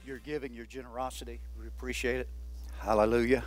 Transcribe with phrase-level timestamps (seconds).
[0.06, 1.40] your giving, your generosity.
[1.60, 2.28] We appreciate it.
[2.78, 3.44] Hallelujah.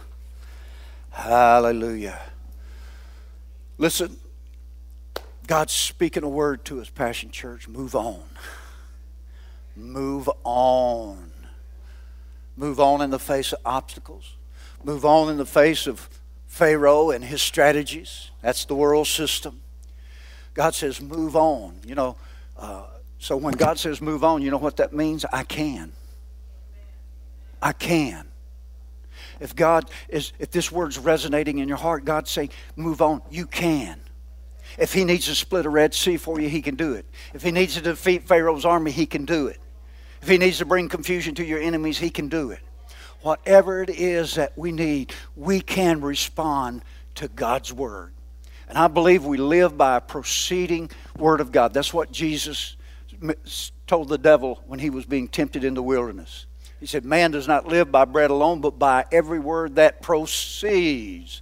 [1.18, 2.22] Hallelujah.
[3.80, 4.18] Listen,
[5.48, 7.68] God's speaking a word to us, Passion Church.
[7.68, 8.22] Move on.
[9.76, 11.32] Move on.
[12.56, 14.36] Move on in the face of obstacles.
[14.84, 16.08] Move on in the face of
[16.46, 18.30] Pharaoh and his strategies.
[18.44, 19.62] That's the world system.
[20.54, 21.80] God says, move on.
[21.84, 22.16] You know,
[22.56, 22.84] uh,
[23.18, 25.26] so when God says move on, you know what that means?
[25.34, 25.94] I can.
[27.60, 28.27] I can.
[29.40, 33.22] If God is, if this word's resonating in your heart, God's saying, move on.
[33.30, 34.00] You can.
[34.78, 37.06] If He needs to split a Red Sea for you, He can do it.
[37.34, 39.60] If He needs to defeat Pharaoh's army, He can do it.
[40.22, 42.60] If He needs to bring confusion to your enemies, He can do it.
[43.22, 46.84] Whatever it is that we need, we can respond
[47.16, 48.14] to God's Word.
[48.68, 51.74] And I believe we live by a proceeding Word of God.
[51.74, 52.76] That's what Jesus
[53.88, 56.47] told the devil when he was being tempted in the wilderness.
[56.80, 61.42] He said, Man does not live by bread alone, but by every word that proceeds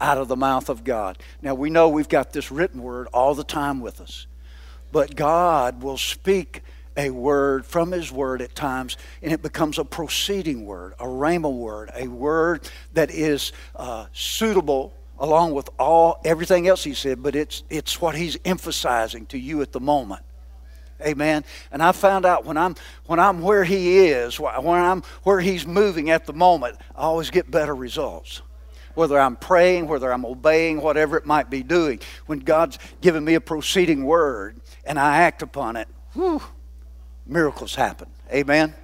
[0.00, 1.18] out of the mouth of God.
[1.42, 4.26] Now, we know we've got this written word all the time with us,
[4.92, 6.62] but God will speak
[6.96, 11.52] a word from His word at times, and it becomes a proceeding word, a rhema
[11.52, 17.36] word, a word that is uh, suitable along with all everything else He said, but
[17.36, 20.22] it's, it's what He's emphasizing to you at the moment.
[21.02, 21.44] Amen.
[21.72, 22.74] And I found out when I'm
[23.06, 27.30] when I'm where He is, when I'm where He's moving at the moment, I always
[27.30, 28.42] get better results.
[28.94, 33.34] Whether I'm praying, whether I'm obeying, whatever it might be doing, when God's given me
[33.34, 36.42] a proceeding word and I act upon it, whew,
[37.26, 38.08] miracles happen.
[38.32, 38.74] Amen.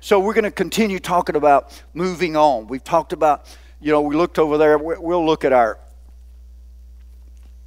[0.00, 2.68] So we're going to continue talking about moving on.
[2.68, 3.46] We've talked about,
[3.80, 4.78] you know, we looked over there.
[4.78, 5.78] We'll look at our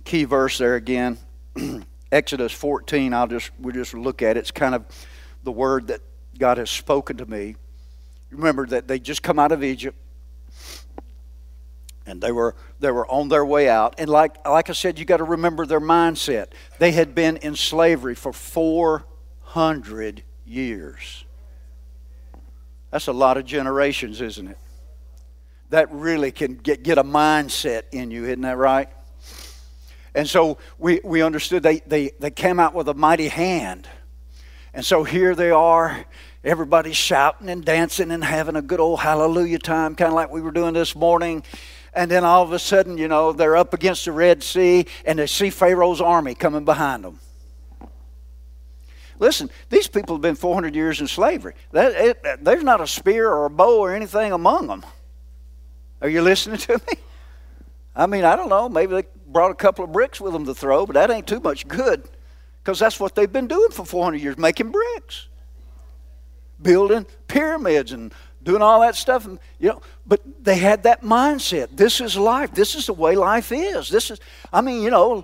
[0.05, 1.17] key verse there again.
[2.11, 4.41] Exodus 14, I'll just we'll just look at it.
[4.41, 4.85] It's kind of
[5.43, 6.01] the word that
[6.37, 7.55] God has spoken to me.
[8.29, 9.97] Remember that they just come out of Egypt
[12.05, 13.95] and they were they were on their way out.
[13.97, 16.47] And like like I said, you got to remember their mindset.
[16.79, 21.25] They had been in slavery for 400 years.
[22.91, 24.57] That's a lot of generations, isn't it?
[25.69, 28.89] That really can get, get a mindset in you, isn't that right?
[30.13, 33.87] And so we, we understood they, they, they came out with a mighty hand.
[34.73, 36.05] And so here they are.
[36.43, 40.41] Everybody's shouting and dancing and having a good old hallelujah time, kind of like we
[40.41, 41.43] were doing this morning.
[41.93, 45.19] And then all of a sudden, you know, they're up against the Red Sea and
[45.19, 47.19] they see Pharaoh's army coming behind them.
[49.19, 51.53] Listen, these people have been 400 years in slavery.
[51.73, 54.83] That, it, there's not a spear or a bow or anything among them.
[56.01, 56.97] Are you listening to me?
[57.95, 58.67] I mean, I don't know.
[58.67, 61.39] Maybe they brought a couple of bricks with them to throw, but that ain't too
[61.39, 62.07] much good
[62.63, 65.27] because that's what they've been doing for 400 years making bricks,
[66.61, 69.25] building pyramids and doing all that stuff.
[69.25, 71.75] And, you know, but they had that mindset.
[71.75, 72.53] This is life.
[72.53, 73.89] This is the way life is.
[73.89, 74.19] This is,
[74.51, 75.23] I mean, you know,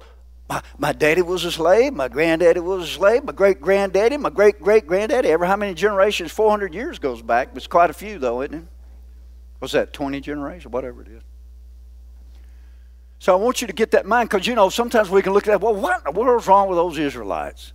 [0.50, 1.94] my, my daddy was a slave.
[1.94, 3.24] My granddaddy was a slave.
[3.24, 5.30] My great granddaddy, my great great granddaddy.
[5.30, 6.32] Ever how many generations?
[6.32, 7.50] 400 years goes back.
[7.56, 8.66] It's quite a few, though, isn't it?
[9.60, 10.72] What's that, 20 generations?
[10.72, 11.24] Whatever it is.
[13.20, 15.48] So I want you to get that mind because, you know, sometimes we can look
[15.48, 17.74] at that, well, what in the world's wrong with those Israelites?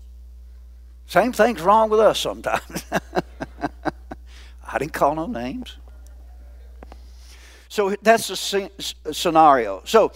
[1.06, 2.84] Same thing's wrong with us sometimes.
[4.66, 5.76] I didn't call no names.
[7.68, 8.70] So that's the
[9.12, 9.82] scenario.
[9.84, 10.12] So,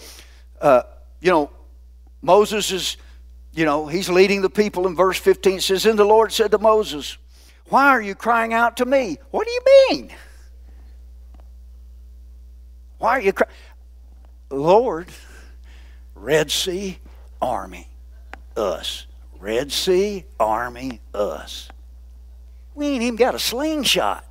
[0.61, 0.83] uh,
[1.21, 1.51] you know,
[2.21, 2.97] Moses is,
[3.53, 5.57] you know, he's leading the people in verse 15.
[5.57, 7.17] It says, And the Lord said to Moses,
[7.69, 9.17] Why are you crying out to me?
[9.31, 10.11] What do you mean?
[12.97, 13.51] Why are you crying?
[14.49, 15.09] Lord,
[16.15, 16.99] Red Sea,
[17.41, 17.89] army,
[18.55, 19.05] us.
[19.39, 21.69] Red Sea, army, us.
[22.73, 24.25] We ain't even got a slingshot.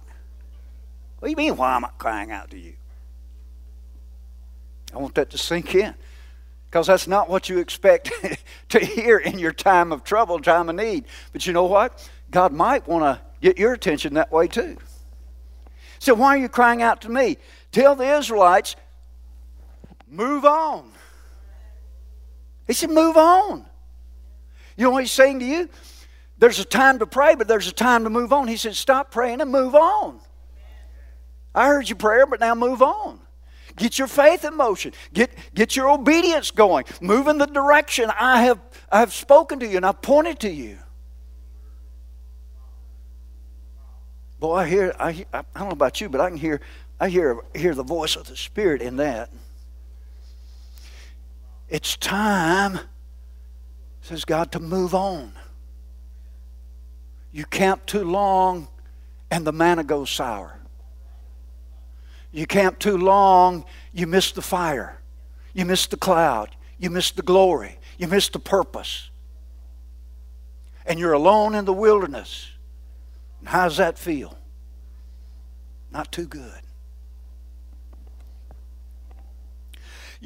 [1.18, 2.74] What do you mean, why am I crying out to you?
[4.94, 5.94] I want that to sink in.
[6.70, 8.10] Because that's not what you expect
[8.70, 11.04] to hear in your time of trouble, time of need.
[11.32, 12.08] But you know what?
[12.30, 14.76] God might want to get your attention that way too.
[15.98, 17.38] So, why are you crying out to me?
[17.72, 18.76] Tell the Israelites
[20.08, 20.90] Move on.
[22.66, 23.64] He said, Move on.
[24.76, 25.68] You know what he's saying to you?
[26.38, 28.46] There's a time to pray, but there's a time to move on.
[28.46, 30.20] He said, Stop praying and move on.
[31.54, 33.20] I heard your prayer, but now move on.
[33.76, 34.92] Get your faith in motion.
[35.12, 36.84] Get, get your obedience going.
[37.00, 38.58] Move in the direction I have,
[38.90, 40.78] I have spoken to you and I've pointed to you.
[44.38, 46.60] Boy, I hear, I, I don't know about you, but I can hear,
[47.00, 49.30] I hear, hear the voice of the Spirit in that.
[51.68, 52.78] It's time,
[54.00, 55.32] says God, to move on.
[57.32, 58.68] You camp too long
[59.30, 60.58] and the manna goes sour.
[62.30, 65.00] You camp too long, you miss the fire.
[65.54, 66.54] You miss the cloud.
[66.78, 67.78] You miss the glory.
[67.98, 69.10] You miss the purpose.
[70.84, 72.50] And you're alone in the wilderness.
[73.40, 74.36] And how that feel?
[75.90, 76.60] Not too good.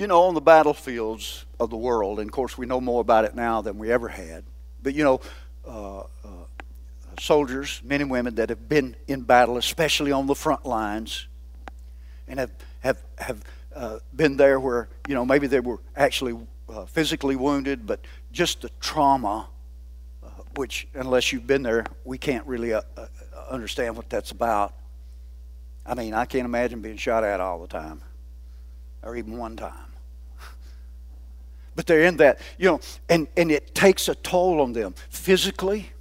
[0.00, 3.26] You know, on the battlefields of the world, and of course we know more about
[3.26, 4.44] it now than we ever had,
[4.82, 5.20] but you know,
[5.68, 6.04] uh, uh,
[7.20, 11.26] soldiers, men and women that have been in battle, especially on the front lines,
[12.26, 13.44] and have, have, have
[13.76, 16.34] uh, been there where, you know, maybe they were actually
[16.70, 18.00] uh, physically wounded, but
[18.32, 19.48] just the trauma,
[20.24, 22.80] uh, which, unless you've been there, we can't really uh,
[23.50, 24.72] understand what that's about.
[25.84, 28.00] I mean, I can't imagine being shot at all the time,
[29.02, 29.89] or even one time.
[31.80, 35.92] But they're in that, you know, and, and it takes a toll on them physically,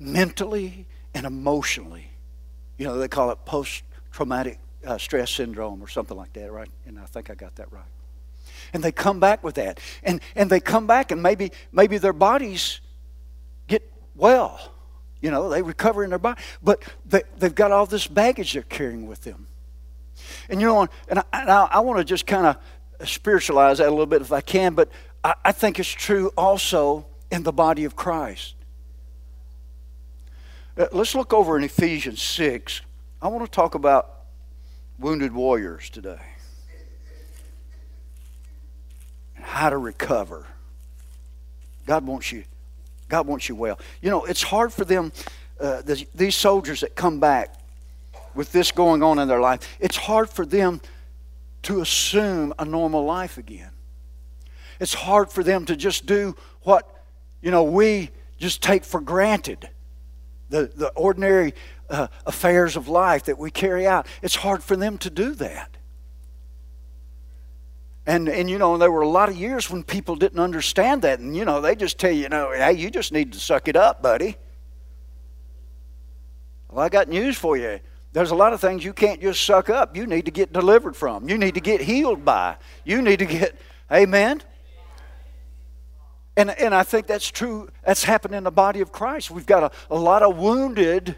[0.00, 2.10] mentally, and emotionally.
[2.76, 6.68] You know, they call it post traumatic uh, stress syndrome or something like that, right?
[6.86, 7.84] And I think I got that right.
[8.72, 9.78] And they come back with that.
[10.02, 12.80] And, and they come back and maybe, maybe their bodies
[13.68, 14.72] get well.
[15.20, 16.42] You know, they recover in their body.
[16.64, 19.46] But they, they've got all this baggage they're carrying with them.
[20.48, 22.56] And you know, and I, I, I want to just kind of
[23.04, 24.90] spiritualize that a little bit if I can, but
[25.22, 28.54] I, I think it's true also in the body of Christ.
[30.78, 32.82] Uh, let's look over in Ephesians 6.
[33.20, 34.12] I want to talk about
[34.98, 36.20] wounded warriors today
[39.36, 40.46] and how to recover.
[41.86, 42.44] God wants you.
[43.08, 43.78] God wants you well.
[44.02, 45.12] You know, it's hard for them,
[45.60, 45.82] uh,
[46.14, 47.54] these soldiers that come back
[48.34, 50.80] with this going on in their life, it's hard for them
[51.66, 53.72] to assume a normal life again.
[54.78, 56.88] It's hard for them to just do what,
[57.42, 59.68] you know, we just take for granted.
[60.48, 61.54] The, the ordinary
[61.90, 64.06] uh, affairs of life that we carry out.
[64.22, 65.76] It's hard for them to do that.
[68.06, 71.18] And, and you know, there were a lot of years when people didn't understand that.
[71.18, 73.66] And, you know, they just tell you, you know, hey, you just need to suck
[73.66, 74.36] it up, buddy.
[76.70, 77.80] Well, I got news for you.
[78.16, 79.94] There's a lot of things you can't just suck up.
[79.94, 81.28] You need to get delivered from.
[81.28, 82.56] You need to get healed by.
[82.82, 83.54] You need to get,
[83.92, 84.40] amen?
[86.34, 87.68] And, and I think that's true.
[87.84, 89.30] That's happened in the body of Christ.
[89.30, 91.14] We've got a, a lot of wounded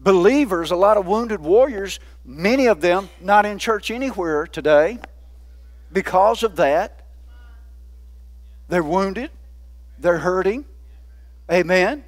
[0.00, 4.98] believers, a lot of wounded warriors, many of them not in church anywhere today
[5.92, 7.06] because of that.
[8.66, 9.30] They're wounded,
[10.00, 10.64] they're hurting.
[11.48, 12.02] Amen.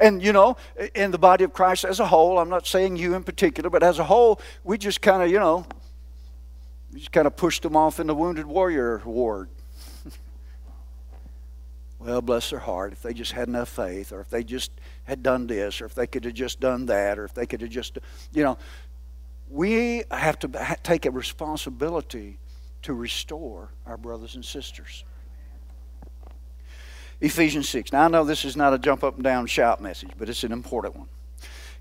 [0.00, 0.56] And you know,
[0.94, 3.82] in the body of Christ as a whole, I'm not saying you in particular, but
[3.82, 5.66] as a whole, we just kind of, you know,
[6.92, 9.48] we just kind of pushed them off in the wounded warrior ward.
[11.98, 14.70] well, bless their heart, if they just had enough faith, or if they just
[15.04, 17.60] had done this, or if they could have just done that, or if they could
[17.60, 17.98] have just,
[18.32, 18.56] you know,
[19.50, 22.38] we have to take a responsibility
[22.82, 25.04] to restore our brothers and sisters.
[27.20, 27.92] Ephesians 6.
[27.92, 30.44] Now I know this is not a jump up and down shout message, but it's
[30.44, 31.08] an important one.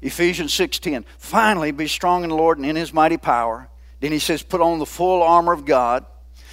[0.02, 1.06] Ephesians 6:10.
[1.18, 3.70] Finally be strong in the Lord and in his mighty power.
[4.00, 6.06] Then he says put on the full armor of God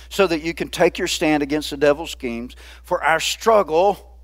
[0.09, 2.57] so that you can take your stand against the devil's schemes.
[2.83, 4.19] For our struggle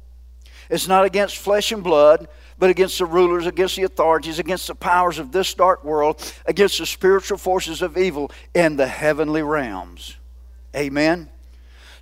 [0.69, 4.75] is not against flesh and blood, but against the rulers, against the authorities, against the
[4.75, 10.17] powers of this dark world, against the spiritual forces of evil in the heavenly realms.
[10.77, 11.29] Amen.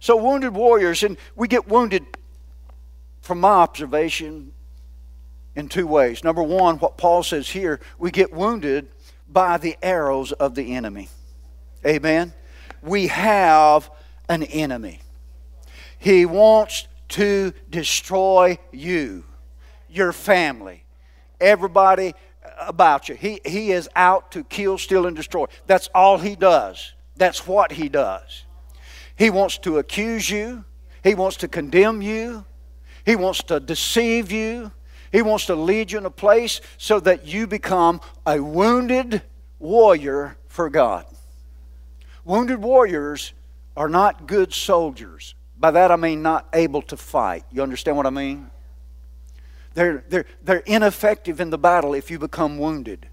[0.00, 2.17] So, wounded warriors, and we get wounded
[3.28, 4.52] from my observation
[5.54, 6.24] in two ways.
[6.24, 8.88] Number one, what Paul says here, we get wounded
[9.28, 11.08] by the arrows of the enemy.
[11.86, 12.34] Amen
[12.82, 13.90] we have
[14.28, 15.00] an enemy.
[15.98, 19.24] He wants to destroy you,
[19.88, 20.84] your family,
[21.40, 22.14] everybody
[22.60, 23.14] about you.
[23.14, 25.46] He, he is out to kill, steal, and destroy.
[25.66, 26.92] That's all he does.
[27.16, 28.44] That's what he does.
[29.16, 30.64] He wants to accuse you,
[31.02, 32.44] he wants to condemn you,
[33.08, 34.70] he wants to deceive you,
[35.10, 39.22] he wants to lead you in a place so that you become a wounded
[39.58, 41.06] warrior for God.
[42.26, 43.32] Wounded warriors
[43.74, 45.34] are not good soldiers.
[45.58, 47.44] By that I mean not able to fight.
[47.50, 48.50] You understand what I mean?
[49.72, 53.08] They're, they're, they're ineffective in the battle if you become wounded.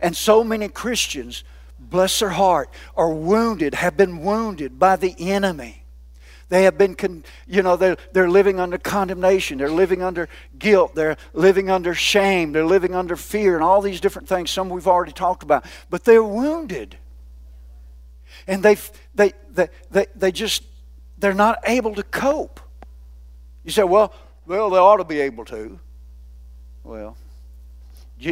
[0.00, 1.44] And so many Christians
[1.78, 5.85] bless their heart, are wounded, have been wounded by the enemy.
[6.48, 9.58] They have been, con- you know, they're, they're living under condemnation.
[9.58, 10.94] They're living under guilt.
[10.94, 12.52] They're living under shame.
[12.52, 15.64] They're living under fear and all these different things, some we've already talked about.
[15.90, 16.96] But they're wounded.
[18.46, 18.76] And they,
[19.14, 20.62] they, they, they, they just,
[21.18, 22.60] they're not able to cope.
[23.64, 24.14] You say, well,
[24.46, 25.80] well, they ought to be able to.
[26.84, 27.16] Well,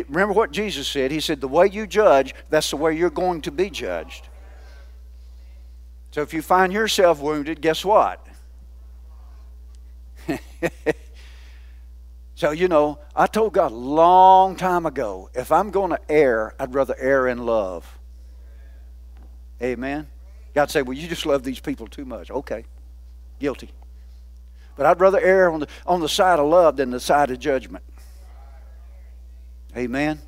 [0.09, 1.11] remember what Jesus said?
[1.11, 4.29] He said, the way you judge, that's the way you're going to be judged.
[6.15, 8.25] So if you find yourself wounded, guess what?
[12.37, 16.55] so, you know, I told God a long time ago if I'm going to err,
[16.57, 17.99] I'd rather err in love.
[19.61, 20.07] Amen.
[20.55, 22.31] God said, well, you just love these people too much.
[22.31, 22.65] Okay,
[23.41, 23.71] guilty.
[24.77, 27.41] But I'd rather err on the, on the side of love than the side of
[27.41, 27.83] judgment.
[29.77, 30.21] Amen.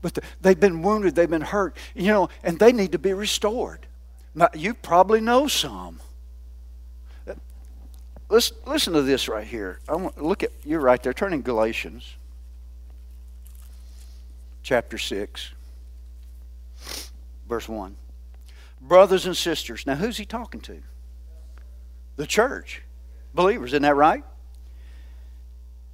[0.00, 3.12] But the, they've been wounded, they've been hurt, you know, and they need to be
[3.12, 3.86] restored.
[4.34, 6.00] Now, you probably know some.
[8.28, 9.78] Listen, listen to this right here.
[9.88, 11.12] I want look at you're right there.
[11.12, 12.14] Turning Galatians,
[14.62, 15.52] chapter six,
[17.48, 17.96] verse one.
[18.80, 19.86] Brothers and sisters.
[19.86, 20.82] Now, who's he talking to?
[22.16, 22.82] The church,
[23.34, 23.70] believers.
[23.70, 24.24] Isn't that right?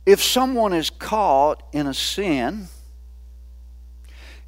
[0.07, 2.69] If someone is caught in a sin,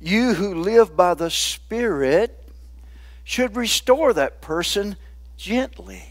[0.00, 2.41] you who live by the Spirit
[3.25, 4.97] should restore that person
[5.37, 6.05] gently.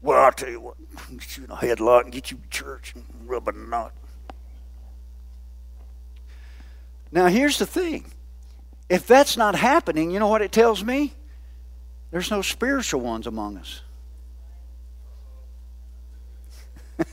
[0.00, 0.76] Well, I'll tell you what,
[1.10, 3.92] get you in a headlock and get you to church and rub a knot.
[7.12, 8.06] Now, here's the thing
[8.88, 11.14] if that's not happening, you know what it tells me?
[12.10, 13.80] There's no spiritual ones among us.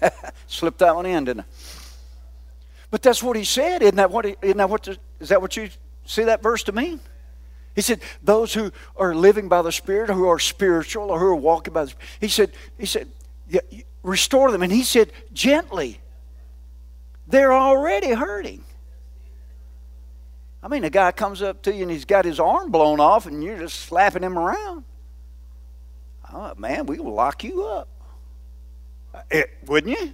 [0.48, 1.46] Slipped that one in, didn't I?
[2.92, 3.82] But that's what he said.
[3.82, 4.26] Isn't that what?
[4.26, 4.84] He, isn't that what?
[4.84, 5.70] The, is that what you
[6.06, 7.00] see that verse to mean?
[7.80, 11.36] He said, those who are living by the Spirit, who are spiritual, or who are
[11.36, 13.08] walking by the Spirit, he said, he said,
[14.04, 14.64] restore them.
[14.64, 16.02] And he said, gently.
[17.26, 18.66] They're already hurting.
[20.62, 23.28] I mean, a guy comes up to you and he's got his arm blown off
[23.28, 24.84] and you're just slapping him around.
[26.34, 27.88] Oh, man, we will lock you up.
[29.32, 30.14] It, eh, wouldn't you?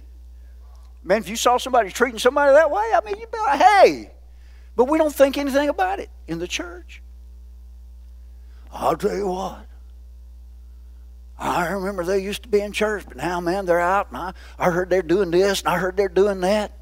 [1.02, 4.10] Man, if you saw somebody treating somebody that way, I mean, you'd be like, hey.
[4.76, 7.02] But we don't think anything about it in the church.
[8.78, 9.66] I'll tell you what.
[11.38, 14.32] I remember they used to be in church, but now, man, they're out, and I,
[14.58, 16.72] I heard they're doing this, and I heard they're doing that.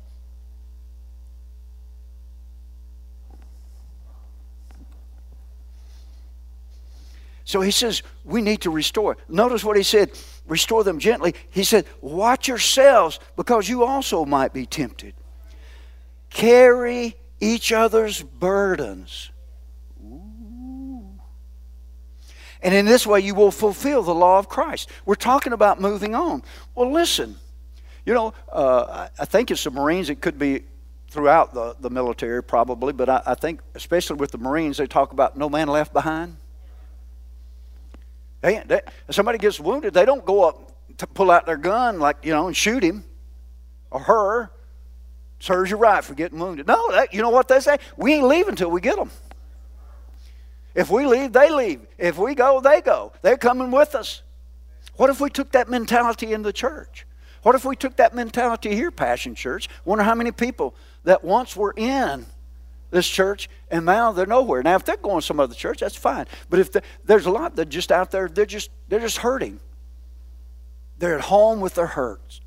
[7.44, 9.16] So he says, we need to restore.
[9.28, 10.10] Notice what he said
[10.46, 11.34] restore them gently.
[11.50, 15.14] He said, watch yourselves because you also might be tempted.
[16.30, 19.30] Carry each other's burdens.
[22.64, 24.88] And in this way, you will fulfill the law of Christ.
[25.04, 26.42] We're talking about moving on.
[26.75, 27.37] Well, listen,
[28.06, 30.09] you know, uh, I think it's the Marines.
[30.09, 30.62] It could be
[31.09, 35.12] throughout the, the military, probably, but I, I think, especially with the Marines, they talk
[35.12, 36.38] about no man left behind.
[38.40, 41.99] They, they, if somebody gets wounded, they don't go up to pull out their gun
[41.99, 43.04] like you know and shoot him
[43.90, 44.50] or her.
[45.38, 46.66] Serves you right for getting wounded.
[46.66, 47.76] No, that, you know what they say?
[47.99, 49.11] We ain't leaving until we get them.
[50.75, 51.87] If we leave, they leave.
[51.99, 53.12] If we go, they go.
[53.23, 54.23] They're coming with us.
[54.97, 57.07] What if we took that mentality in the church?
[57.43, 59.69] What if we took that mentality here, Passion Church?
[59.85, 62.26] Wonder how many people that once were in
[62.90, 64.62] this church and now they're nowhere.
[64.62, 66.26] Now, if they're going to some other church, that's fine.
[66.49, 66.71] But if
[67.04, 69.61] there's a lot that just out there, they're just they're just hurting.
[70.99, 72.40] They're at home with their hurts.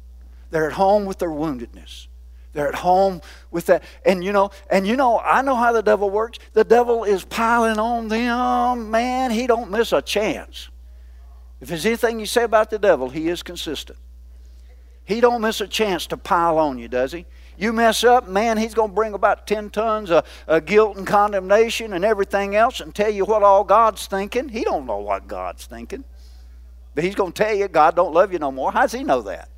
[0.50, 2.08] They're at home with their woundedness.
[2.54, 3.84] They're at home with that.
[4.06, 6.40] And you know, and you know, I know how the devil works.
[6.54, 8.90] The devil is piling on them.
[8.90, 10.70] Man, he don't miss a chance.
[11.60, 13.98] If there's anything you say about the devil, he is consistent.
[15.06, 17.26] He don't miss a chance to pile on you, does he?
[17.58, 21.08] You mess up, man, he's going to bring about 10 tons of, of guilt and
[21.08, 24.50] condemnation and everything else and tell you what all God's thinking.
[24.50, 26.04] He don't know what God's thinking.
[26.94, 28.72] But he's going to tell you God don't love you no more.
[28.72, 29.50] How does he know that?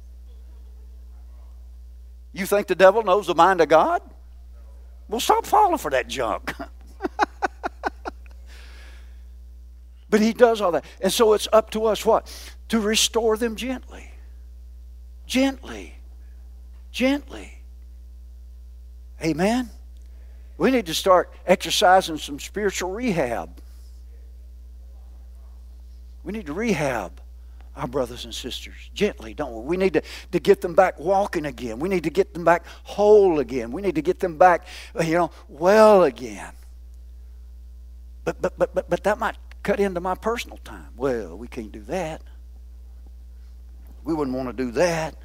[2.40, 4.02] You think the devil knows the mind of God?
[5.10, 6.54] Well, stop falling for that junk.
[10.10, 10.86] but he does all that.
[11.02, 12.32] And so it's up to us what?
[12.70, 14.10] To restore them gently.
[15.26, 15.96] Gently.
[16.94, 17.62] Gently.
[19.22, 19.70] Amen.
[20.58, 23.50] We need to start exercising some spiritual rehab.
[26.24, 27.20] We need to rehab
[27.80, 29.62] our brothers and sisters gently, don't we?
[29.62, 30.02] We need to,
[30.34, 31.80] to get them back walking again.
[31.80, 33.72] We need to get them back whole again.
[33.72, 34.68] We need to get them back,
[35.00, 36.52] uh, you know, well again.
[38.26, 40.90] but, but, but, but, but that might cut into my personal time.
[40.98, 42.22] Well, we can't do that.
[44.04, 45.16] We wouldn't want to do that.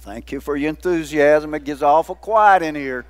[0.00, 1.54] Thank you for your enthusiasm.
[1.54, 3.06] It gets awful quiet in here.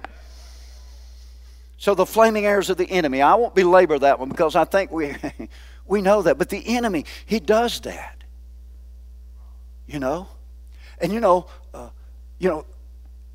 [1.79, 3.23] So the flaming arrows of the enemy.
[3.23, 5.15] I won't belabor that one because I think we
[5.89, 6.39] we know that.
[6.39, 8.23] But the enemy, he does that.
[9.87, 10.29] You know,
[11.01, 11.89] and you know, uh,
[12.39, 12.67] you know,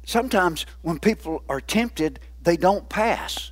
[0.06, 3.52] sometimes when people are tempted, they don't pass.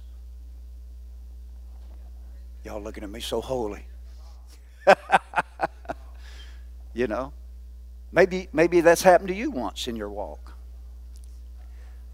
[2.63, 3.85] Y'all looking at me so holy.
[6.93, 7.33] you know,
[8.11, 10.53] maybe maybe that's happened to you once in your walk.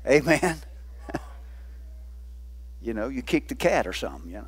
[0.06, 0.58] Amen.
[2.82, 4.48] you know, you kicked the cat or something, you know.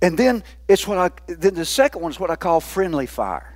[0.00, 3.54] And then it's what I then the second one is what I call friendly fire.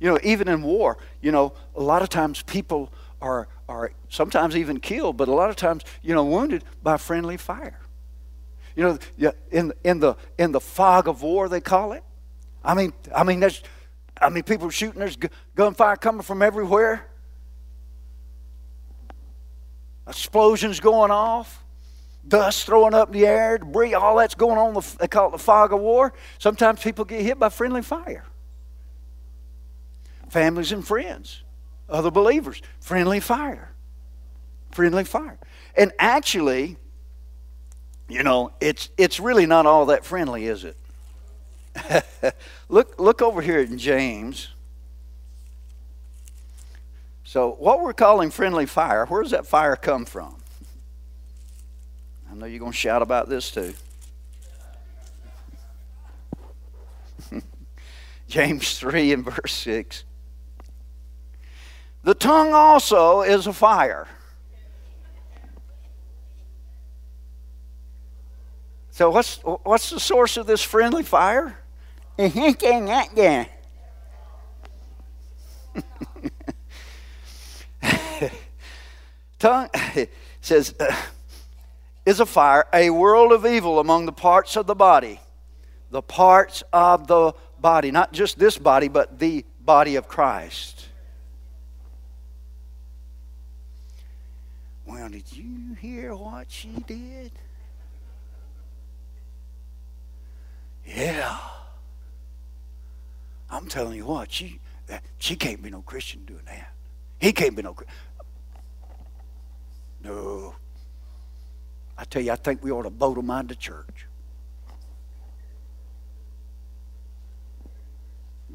[0.00, 4.56] You know, even in war, you know, a lot of times people are are sometimes
[4.56, 7.78] even killed, but a lot of times, you know, wounded by friendly fire.
[8.74, 12.02] You know, in in the in the fog of war they call it.
[12.64, 13.62] I mean, I mean, there's,
[14.20, 14.98] I mean, people shooting.
[14.98, 15.16] There's
[15.54, 17.06] gunfire coming from everywhere.
[20.06, 21.64] Explosions going off,
[22.28, 24.74] dust throwing up in the air, debris, all that's going on.
[24.74, 26.12] The, they call it the fog of war.
[26.38, 28.24] Sometimes people get hit by friendly fire.
[30.28, 31.42] Families and friends
[31.88, 32.60] other believers.
[32.80, 33.72] Friendly fire.
[34.70, 35.38] Friendly fire.
[35.76, 36.76] And actually,
[38.08, 40.76] you know, it's it's really not all that friendly, is it?
[42.68, 44.48] look look over here in James.
[47.24, 50.37] So what we're calling friendly fire, where does that fire come from?
[52.30, 53.74] I know you're going to shout about this too.
[58.28, 60.04] James 3 and verse 6.
[62.04, 64.06] The tongue also is a fire.
[68.90, 71.56] So what's what's the source of this friendly fire?
[79.38, 79.68] tongue
[80.40, 80.96] says uh,
[82.08, 85.20] is a fire, a world of evil among the parts of the body.
[85.90, 90.86] The parts of the body, not just this body, but the body of Christ.
[94.86, 97.30] Well, did you hear what she did?
[100.86, 101.38] Yeah.
[103.50, 104.60] I'm telling you what, she
[105.18, 106.72] she can't be no Christian doing that.
[107.18, 107.76] He can't be no
[110.02, 110.54] No.
[111.98, 114.06] I tell you, I think we ought to boat them out to church.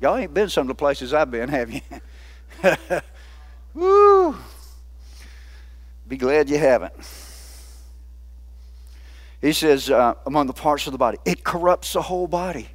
[0.02, 1.82] Y'all ain't been some of the places I've been, have you?
[3.74, 4.36] Woo!
[6.08, 6.94] Be glad you haven't.
[9.42, 12.70] He says, uh, among the parts of the body, it corrupts the whole body.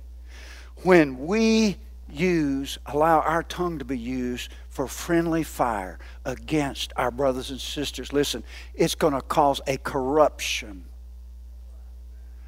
[0.83, 1.77] When we
[2.11, 8.13] use, allow our tongue to be used for friendly fire against our brothers and sisters,
[8.13, 8.43] listen,
[8.75, 10.85] it's going to cause a corruption.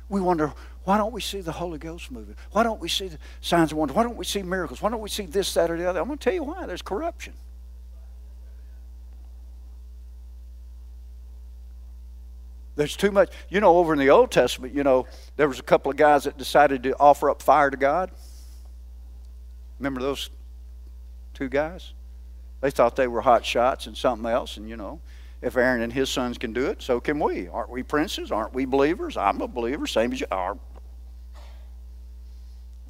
[0.09, 0.53] We wonder,
[0.85, 2.37] why don't we see the Holy Ghost moving?
[2.53, 3.97] Why don't we see the signs and wonders?
[3.97, 4.83] Why don't we see miracles?
[4.83, 6.01] Why don't we see this, that, or the other?
[6.01, 6.67] I'm going to tell you why.
[6.67, 7.35] There's corruption.
[12.77, 13.31] There's too much.
[13.51, 16.25] You know, over in the Old Testament, you know, there was a couple of guys
[16.25, 18.11] that decided to offer up fire to God.
[19.81, 20.31] Remember those
[21.35, 21.95] two guys?
[22.61, 25.01] They thought they were hot shots and something else, and you know,
[25.41, 27.49] if Aaron and his sons can do it, so can we.
[27.49, 28.31] Aren't we princes?
[28.31, 29.17] Aren't we believers?
[29.17, 30.59] I'm a believer, same as you are.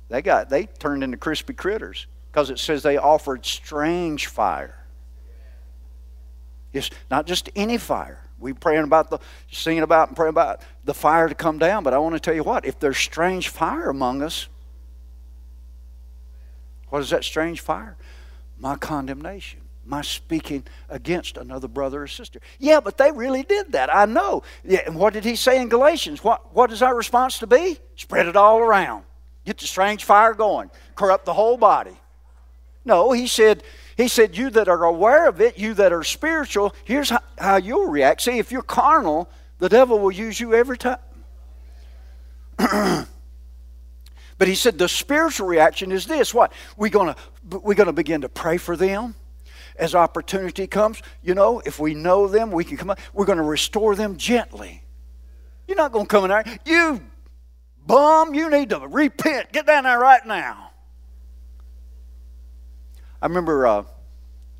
[0.08, 4.74] They got they turned into crispy critters because it says they offered strange fire.
[6.72, 8.20] It's not just any fire.
[8.40, 9.18] We praying about the
[9.50, 12.34] singing about and praying about the fire to come down, but I want to tell
[12.34, 14.48] you what, if there's strange fire among us,
[16.90, 17.96] what is that strange fire?
[18.58, 19.60] My condemnation.
[19.86, 22.40] My speaking against another brother or sister.
[22.58, 23.92] Yeah, but they really did that.
[23.92, 24.42] I know.
[24.62, 26.22] Yeah, and what did he say in Galatians?
[26.22, 27.78] What, what is our response to be?
[27.96, 29.04] Spread it all around.
[29.46, 30.70] Get the strange fire going.
[30.94, 31.96] Corrupt the whole body.
[32.84, 33.62] No, he said,
[33.96, 37.56] he said, You that are aware of it, you that are spiritual, here's how, how
[37.56, 38.22] you'll react.
[38.22, 40.98] See, if you're carnal, the devil will use you every time.
[44.40, 46.54] but he said the spiritual reaction is this what?
[46.78, 49.14] We're going to we're going to begin to pray for them
[49.76, 51.02] as opportunity comes.
[51.22, 52.98] You know, if we know them, we can come up.
[53.12, 54.82] We're going to restore them gently.
[55.68, 57.02] You're not going to come in there, you
[57.86, 59.52] bum, you need to repent.
[59.52, 60.70] Get down there right now.
[63.20, 63.82] I remember uh,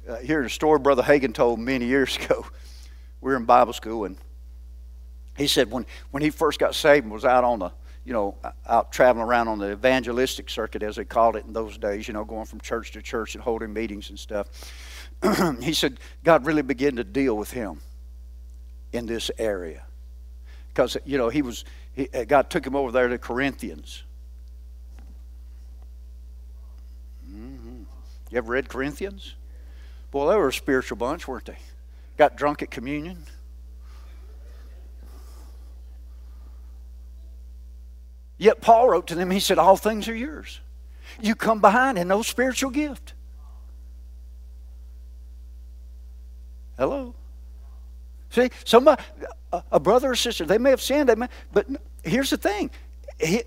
[0.07, 2.45] uh, here's a story Brother Hagin told many years ago.
[3.23, 4.19] We were in Bible school, and
[5.38, 7.73] he said when, when he first got saved and was out on the,
[8.11, 8.35] you know,
[8.66, 12.12] out traveling around on the evangelistic circuit, as they called it in those days, you
[12.12, 14.49] know, going from church to church and holding meetings and stuff.
[15.62, 17.81] he said God really began to deal with him
[18.92, 19.85] in this area
[20.75, 24.03] because you know he was he, uh, God took him over there to Corinthians.
[27.33, 27.83] Mm-hmm.
[28.33, 29.37] You ever read Corinthians?
[30.11, 31.59] Boy, they were a spiritual bunch, weren't they?
[32.18, 33.25] Got drunk at communion.
[38.40, 40.61] Yet Paul wrote to them, he said, All things are yours.
[41.20, 43.12] You come behind in no spiritual gift.
[46.79, 47.14] Hello?
[48.31, 49.03] See, somebody,
[49.53, 51.66] uh, a brother or sister, they may have sinned, they may, but
[52.03, 52.70] here's the thing.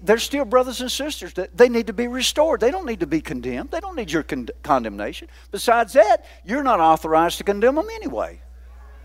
[0.03, 1.33] They're still brothers and sisters.
[1.55, 2.59] They need to be restored.
[2.59, 3.71] They don't need to be condemned.
[3.71, 5.27] They don't need your con- condemnation.
[5.49, 8.39] Besides that, you're not authorized to condemn them anyway.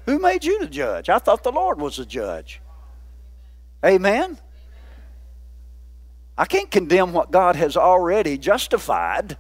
[0.04, 1.08] Who made you the judge?
[1.08, 2.60] I thought the Lord was the judge.
[3.82, 4.36] Amen?
[6.38, 9.36] I can't condemn what God has already justified.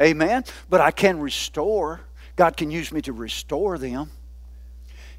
[0.00, 0.44] Amen?
[0.68, 2.00] But I can restore.
[2.34, 4.10] God can use me to restore them.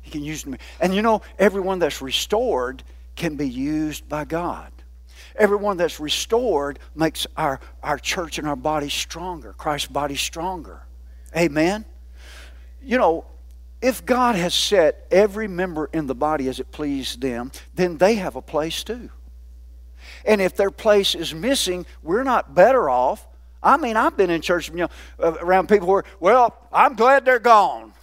[0.01, 0.58] He can use me.
[0.82, 2.84] And you know, everyone that's restored
[3.15, 4.71] can be used by God.
[5.38, 10.82] Everyone that's restored makes our, our church and our body stronger, Christ's body stronger.
[11.36, 11.86] Amen?
[12.84, 13.25] You know,
[13.82, 18.15] if God has set every member in the body as it pleased them, then they
[18.15, 19.10] have a place too.
[20.25, 23.27] And if their place is missing, we're not better off.
[23.61, 27.25] I mean, I've been in church you know, uh, around people where, well, I'm glad
[27.25, 27.93] they're gone.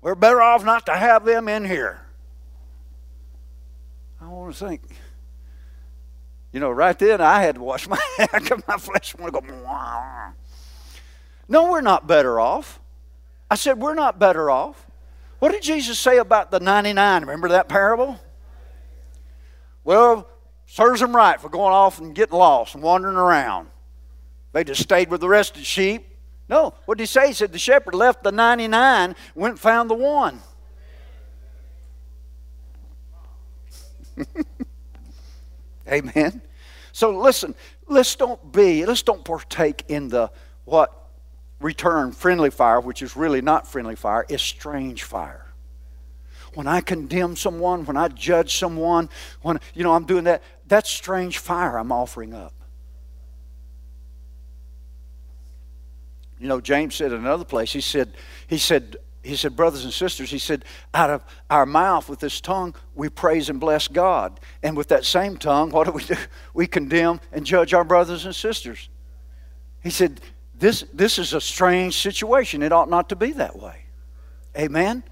[0.00, 2.00] We're better off not to have them in here.
[4.20, 4.82] I want to think.
[6.52, 9.62] You know, right then I had to wash my hands my flesh wanted to go.
[9.64, 10.30] Wah.
[11.48, 12.80] No, we're not better off.
[13.50, 14.86] I said, we're not better off.
[15.38, 17.22] What did Jesus say about the 99?
[17.22, 18.18] Remember that parable?
[19.84, 20.28] Well,
[20.66, 23.68] serves them right for going off and getting lost and wandering around.
[24.52, 26.06] They just stayed with the rest of the sheep
[26.48, 27.28] no, what did he say?
[27.28, 30.40] He said the shepherd left the 99, went and found the one.
[35.88, 36.40] Amen.
[36.92, 37.54] So listen,
[37.86, 40.30] let's don't be, let's don't partake in the
[40.64, 40.92] what
[41.60, 45.42] return friendly fire, which is really not friendly fire, is strange fire.
[46.54, 49.10] When I condemn someone, when I judge someone,
[49.42, 52.52] when you know I'm doing that, that's strange fire I'm offering up.
[56.38, 58.12] You know, James said in another place, he said,
[58.46, 62.40] he said, he said, brothers and sisters, he said, out of our mouth with this
[62.40, 64.38] tongue, we praise and bless God.
[64.62, 66.14] And with that same tongue, what do we do?
[66.54, 68.88] We condemn and judge our brothers and sisters.
[69.82, 70.20] He said,
[70.54, 72.62] this, this is a strange situation.
[72.62, 73.84] It ought not to be that way.
[74.56, 75.02] Amen?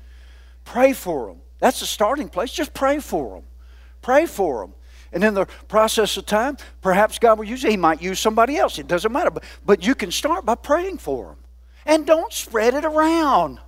[0.65, 1.39] Pray for them.
[1.59, 2.53] That's the starting place.
[2.53, 3.45] Just pray for them.
[4.01, 4.75] Pray for them.
[5.15, 7.71] And in the process of time, perhaps God will use it.
[7.71, 8.81] He might use somebody else.
[8.81, 9.31] It doesn't matter.
[9.31, 11.37] But, but you can start by praying for them.
[11.87, 13.61] And don't spread it around.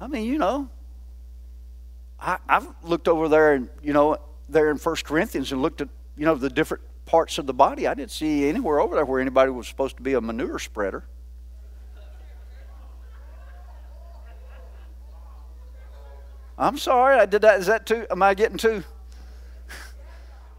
[0.00, 0.70] I mean, you know,
[2.18, 4.16] I, have looked over there and, you know,
[4.48, 7.86] there in First Corinthians and looked at, you know, the different parts of the body.
[7.86, 11.04] I didn't see anywhere over there where anybody was supposed to be a manure spreader.
[16.58, 17.60] I'm sorry, I did that.
[17.60, 18.06] Is that too?
[18.10, 18.82] Am I getting too?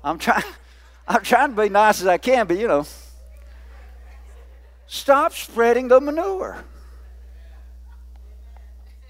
[0.04, 0.44] I'm trying.
[1.08, 2.86] I'm trying to be nice as I can, but you know,
[4.86, 6.64] stop spreading the manure.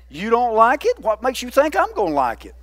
[0.08, 0.98] You don't like it?
[1.00, 2.56] What makes you think I'm going to like it?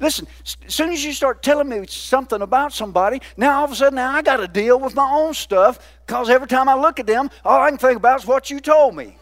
[0.00, 3.74] Listen, as soon as you start telling me something about somebody, now all of a
[3.74, 7.00] sudden now I got to deal with my own stuff because every time I look
[7.00, 9.18] at them, all I can think about is what you told me.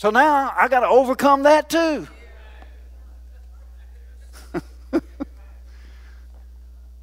[0.00, 2.08] So now I got to overcome that too.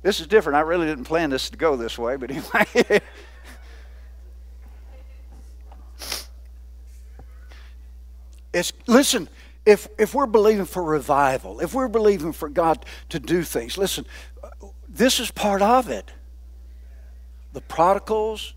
[0.01, 0.57] this is different.
[0.57, 2.65] I really didn't plan this to go this way, but anyway.
[8.51, 9.29] it's listen,
[9.63, 14.07] if if we're believing for revival, if we're believing for God to do things, listen,
[14.89, 16.11] this is part of it.
[17.53, 18.55] The prodigals,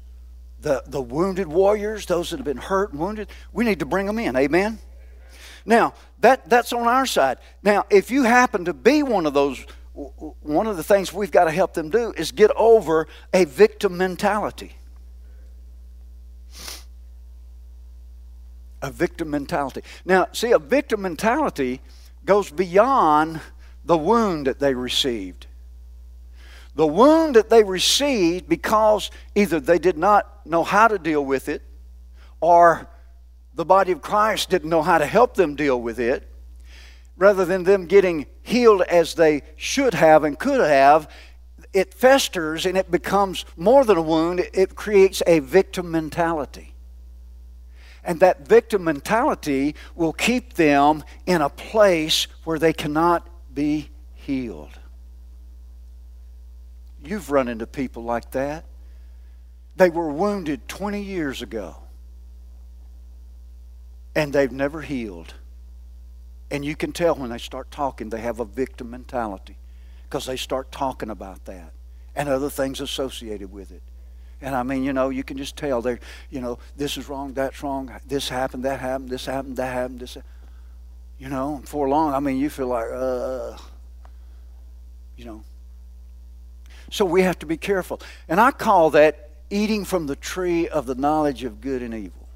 [0.60, 4.06] the, the wounded warriors, those that have been hurt and wounded, we need to bring
[4.06, 4.36] them in.
[4.36, 4.78] Amen?
[5.64, 7.38] Now, that, that's on our side.
[7.62, 11.44] Now, if you happen to be one of those, one of the things we've got
[11.44, 14.76] to help them do is get over a victim mentality.
[18.82, 19.82] A victim mentality.
[20.04, 21.80] Now, see, a victim mentality
[22.24, 23.40] goes beyond
[23.84, 25.46] the wound that they received.
[26.74, 31.48] The wound that they received because either they did not know how to deal with
[31.48, 31.62] it
[32.40, 32.88] or
[33.54, 36.26] the body of Christ didn't know how to help them deal with it,
[37.16, 41.10] rather than them getting healed as they should have and could have,
[41.72, 46.74] it festers and it becomes more than a wound, it creates a victim mentality.
[48.02, 54.79] And that victim mentality will keep them in a place where they cannot be healed.
[57.02, 58.64] You've run into people like that.
[59.76, 61.76] They were wounded 20 years ago
[64.14, 65.34] and they've never healed.
[66.50, 69.56] And you can tell when they start talking, they have a victim mentality
[70.02, 71.72] because they start talking about that
[72.14, 73.82] and other things associated with it.
[74.42, 77.34] And I mean, you know, you can just tell they're, you know, this is wrong,
[77.34, 80.16] that's wrong, this happened, that happened, this happened, that happened, this.
[81.18, 83.56] You know, for long, I mean, you feel like, uh,
[85.16, 85.44] you know.
[86.90, 88.00] So we have to be careful.
[88.28, 92.28] And I call that eating from the tree of the knowledge of good and evil.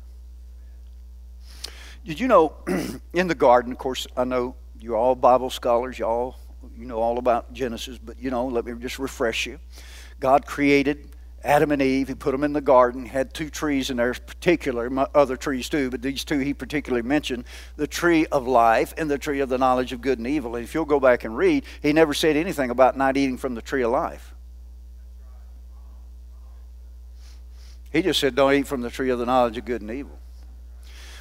[2.04, 2.54] Did you know
[3.12, 6.36] in the garden, of course, I know you're all Bible scholars, y'all,
[6.76, 9.58] you know all about Genesis, but you know, let me just refresh you.
[10.20, 11.08] God created
[11.42, 14.90] Adam and Eve, he put them in the garden, had two trees in there, particular,
[15.14, 17.44] other trees too, but these two he particularly mentioned
[17.76, 20.56] the tree of life and the tree of the knowledge of good and evil.
[20.56, 23.54] And if you'll go back and read, he never said anything about not eating from
[23.54, 24.33] the tree of life.
[27.94, 30.18] He just said, don't eat from the tree of the knowledge of good and evil.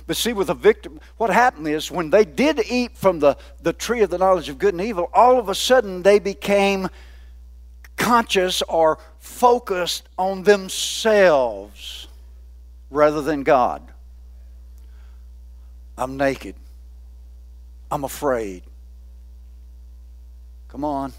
[0.08, 3.74] But see, with a victim, what happened is when they did eat from the, the
[3.74, 6.90] tree of the knowledge of good and evil, all of a sudden they became
[7.96, 12.08] conscious or focused on themselves
[12.90, 13.84] rather than God.
[15.96, 16.56] I'm naked.
[17.92, 18.64] I'm afraid.
[20.70, 21.14] Come on.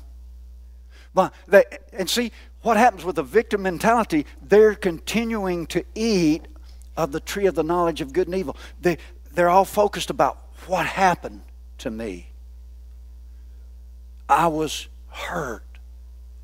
[1.14, 1.62] But they,
[1.92, 2.32] and see,
[2.64, 6.46] what happens with the victim mentality, they're continuing to eat
[6.96, 8.57] of the tree of the knowledge of good and evil.
[8.81, 8.96] They,
[9.35, 11.42] they're all focused about what happened
[11.79, 12.31] to me.
[14.29, 15.62] I was hurt.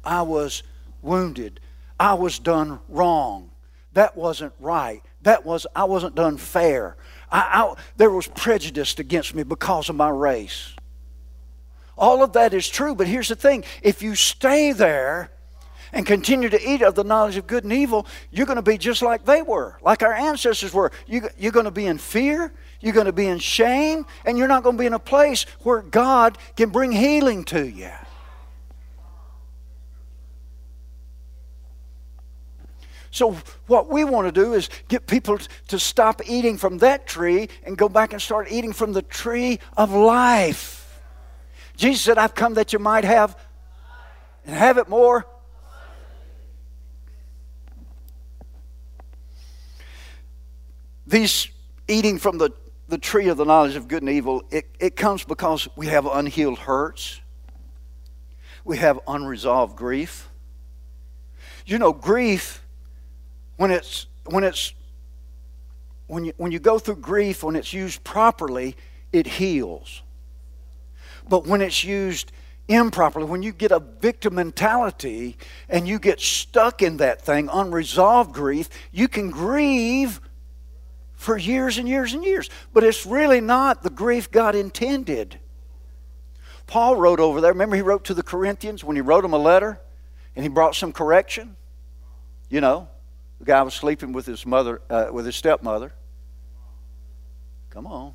[0.04, 0.62] I was
[1.00, 1.59] wounded.
[1.98, 3.50] I was done wrong.
[3.94, 5.02] That wasn't right.
[5.22, 6.96] That was I wasn't done fair.
[7.33, 10.74] I, I, there was prejudice against me because of my race.
[11.96, 15.30] All of that is true, but here's the thing: if you stay there,
[15.92, 18.79] and continue to eat of the knowledge of good and evil, you're going to be
[18.79, 20.92] just like they were, like our ancestors were.
[21.07, 24.48] You, you're going to be in fear, you're going to be in shame, and you're
[24.48, 27.90] not going to be in a place where God can bring healing to you.
[33.12, 37.48] So, what we want to do is get people to stop eating from that tree
[37.64, 41.00] and go back and start eating from the tree of life.
[41.76, 43.37] Jesus said, I've come that you might have
[44.46, 45.26] and have it more
[51.10, 51.48] These
[51.88, 52.50] eating from the,
[52.88, 56.06] the tree of the knowledge of good and evil, it, it comes because we have
[56.06, 57.20] unhealed hurts.
[58.64, 60.28] We have unresolved grief.
[61.66, 62.62] You know, grief,
[63.56, 64.72] when it's when it's
[66.06, 68.76] when you when you go through grief, when it's used properly,
[69.12, 70.02] it heals.
[71.28, 72.30] But when it's used
[72.68, 75.36] improperly, when you get a victim mentality
[75.68, 80.20] and you get stuck in that thing, unresolved grief, you can grieve
[81.20, 82.48] for years and years and years.
[82.72, 85.38] But it's really not the grief God intended.
[86.66, 89.38] Paul wrote over there, remember he wrote to the Corinthians when he wrote them a
[89.38, 89.78] letter
[90.35, 91.56] and he brought some correction?
[92.48, 92.88] You know,
[93.38, 95.92] the guy was sleeping with his mother, uh, with his stepmother.
[97.68, 98.14] Come on.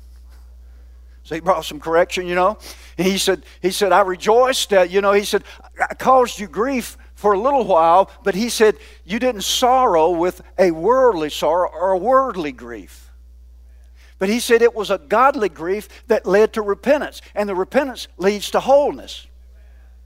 [1.22, 2.58] So he brought some correction, you know.
[2.98, 5.44] And he said, he said, I rejoiced, uh, you know, he said,
[5.80, 10.42] I caused you grief for a little while, but he said, You didn't sorrow with
[10.58, 13.10] a worldly sorrow or a worldly grief.
[14.18, 18.06] But he said it was a godly grief that led to repentance, and the repentance
[18.16, 19.26] leads to wholeness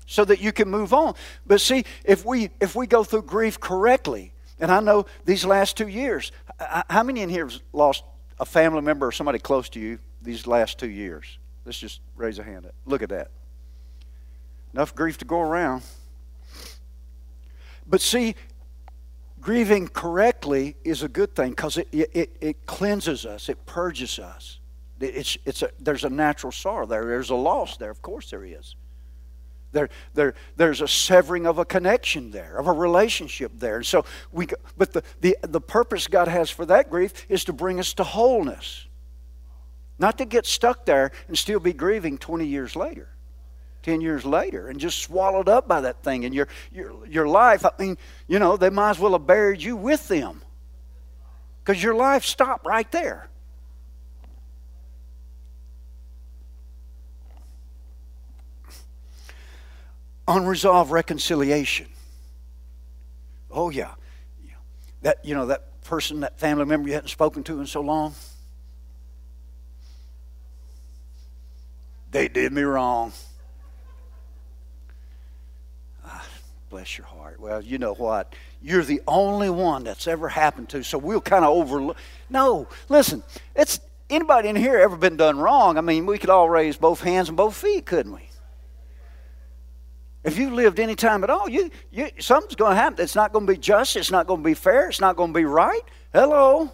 [0.06, 1.14] so that you can move on.
[1.46, 5.76] But see, if we if we go through grief correctly, and I know these last
[5.76, 6.32] two years,
[6.88, 8.04] how many in here have lost
[8.38, 11.38] a family member or somebody close to you these last two years?
[11.64, 12.68] Let's just raise a hand.
[12.86, 13.30] Look at that.
[14.74, 15.82] Enough grief to go around.
[17.90, 18.36] But see,
[19.40, 24.60] grieving correctly is a good thing because it, it, it cleanses us, it purges us.
[25.00, 27.04] It's, it's a, there's a natural sorrow there.
[27.04, 27.90] There's a loss there.
[27.90, 28.76] Of course, there is.
[29.72, 33.82] There, there, there's a severing of a connection there, of a relationship there.
[33.82, 37.80] So we, but the, the, the purpose God has for that grief is to bring
[37.80, 38.86] us to wholeness,
[39.98, 43.08] not to get stuck there and still be grieving 20 years later.
[43.82, 46.24] 10 years later and just swallowed up by that thing.
[46.24, 47.96] And your, your, your life, I mean,
[48.28, 50.42] you know, they might as well have buried you with them
[51.64, 53.28] because your life stopped right there.
[60.28, 61.88] Unresolved reconciliation.
[63.50, 63.94] Oh, yeah.
[65.02, 68.14] That, you know, that person, that family member you hadn't spoken to in so long,
[72.10, 73.12] they did me wrong.
[76.70, 77.40] Bless your heart.
[77.40, 78.32] Well, you know what?
[78.62, 81.96] You're the only one that's ever happened to, so we'll kind of overlook.
[82.28, 83.24] No, listen,
[83.56, 85.76] it's anybody in here ever been done wrong?
[85.76, 88.22] I mean, we could all raise both hands and both feet, couldn't we?
[90.22, 93.02] If you lived any time at all, you, you something's going to happen.
[93.02, 93.96] It's not going to be just.
[93.96, 94.90] It's not going to be fair.
[94.90, 95.82] It's not going to be right.
[96.12, 96.70] Hello.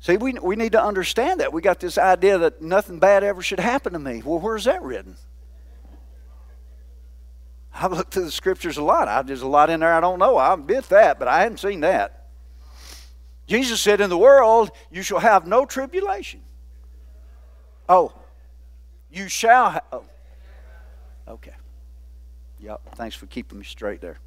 [0.00, 1.52] See, we, we need to understand that.
[1.52, 4.22] We got this idea that nothing bad ever should happen to me.
[4.24, 5.16] Well, where's that written?
[7.82, 9.26] I've looked through the scriptures a lot.
[9.26, 10.36] There's a lot in there I don't know.
[10.36, 12.26] I admit that, but I hadn't seen that.
[13.46, 16.40] Jesus said, In the world you shall have no tribulation.
[17.88, 18.12] Oh,
[19.10, 19.84] you shall have.
[19.92, 20.04] Oh.
[21.28, 21.54] Okay.
[22.60, 22.80] Yep.
[22.96, 24.18] Thanks for keeping me straight there.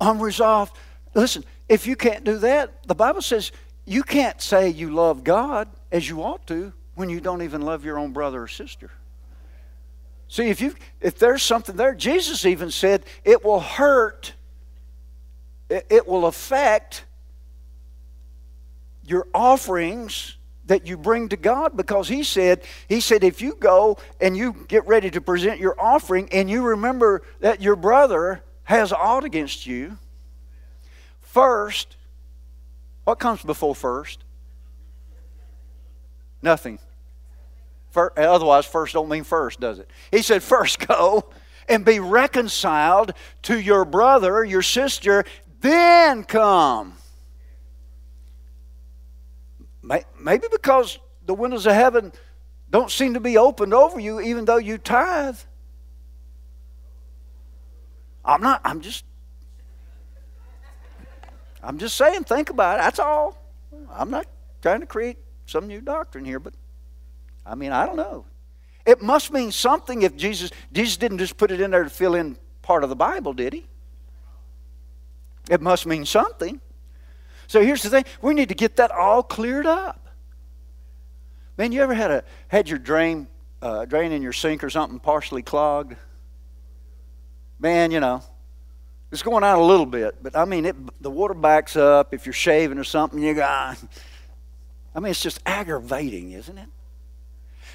[0.00, 0.76] Unresolved.
[1.14, 3.52] Listen, if you can't do that, the Bible says
[3.84, 7.84] you can't say you love God as you ought to when you don't even love
[7.84, 8.90] your own brother or sister.
[10.28, 14.34] See, if you if there's something there, Jesus even said it will hurt,
[15.68, 17.04] it, it will affect
[19.04, 20.36] your offerings
[20.66, 24.64] that you bring to God because he said he said if you go and you
[24.66, 29.64] get ready to present your offering and you remember that your brother has aught against
[29.64, 29.96] you
[31.20, 31.96] first
[33.06, 34.24] what comes before first?
[36.42, 36.80] Nothing
[37.96, 39.90] otherwise, first don't mean first, does it?
[40.10, 41.30] He said, first go
[41.68, 45.24] and be reconciled to your brother, your sister,
[45.60, 46.96] then come.
[49.82, 52.12] Maybe because the windows of heaven
[52.70, 55.38] don't seem to be opened over you, even though you tithe.
[58.24, 59.04] I'm not, I'm just,
[61.62, 62.82] I'm just saying, think about it.
[62.82, 63.38] That's all.
[63.90, 64.26] I'm not
[64.62, 66.54] trying to create some new doctrine here, but
[67.46, 68.24] I mean, I don't know.
[68.84, 72.14] It must mean something if Jesus Jesus didn't just put it in there to fill
[72.14, 73.66] in part of the Bible, did he?
[75.50, 76.60] It must mean something.
[77.46, 80.08] So here's the thing: we need to get that all cleared up.
[81.56, 83.28] Man, you ever had a had your drain
[83.62, 85.96] uh, drain in your sink or something partially clogged?
[87.58, 88.22] Man, you know,
[89.10, 92.12] it's going out a little bit, but I mean, it, the water backs up.
[92.12, 93.78] If you're shaving or something, you got.
[94.94, 96.68] I mean, it's just aggravating, isn't it?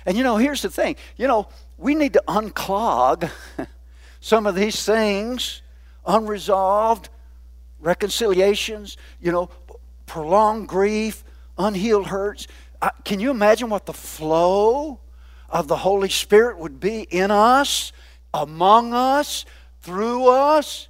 [0.05, 3.29] And you know, here's the thing you know, we need to unclog
[4.19, 5.61] some of these things,
[6.05, 7.09] unresolved
[7.79, 9.49] reconciliations, you know,
[10.05, 11.23] prolonged grief,
[11.57, 12.47] unhealed hurts.
[13.03, 14.99] can you imagine what the flow
[15.49, 17.91] of the Holy Spirit would be in us,
[18.33, 19.45] among us,
[19.81, 20.87] through us?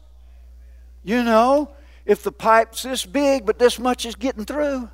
[1.04, 1.71] You know,
[2.06, 4.89] if the pipe's this big, but this much is getting through.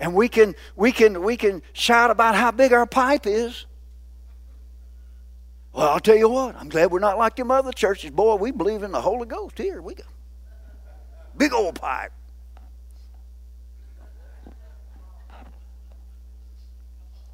[0.00, 3.66] And we can, we can, we can shout about how big our pipe is.
[5.72, 8.10] Well, I'll tell you what, I'm glad we're not like them other churches.
[8.10, 9.80] Boy, we believe in the Holy Ghost here.
[9.80, 10.02] We go.
[11.36, 12.12] big old pipe.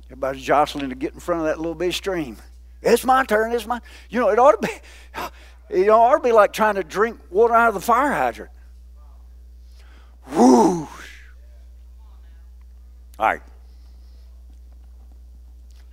[0.07, 2.37] Everybody's jostling to get in front of that little big stream.
[2.83, 3.53] It's my turn.
[3.53, 3.81] It's my.
[4.09, 5.23] You know, it ought to be.
[5.69, 8.53] It ought to be like trying to drink water out of the fire hydrant.
[10.31, 10.87] Whoo!
[13.19, 13.43] All right.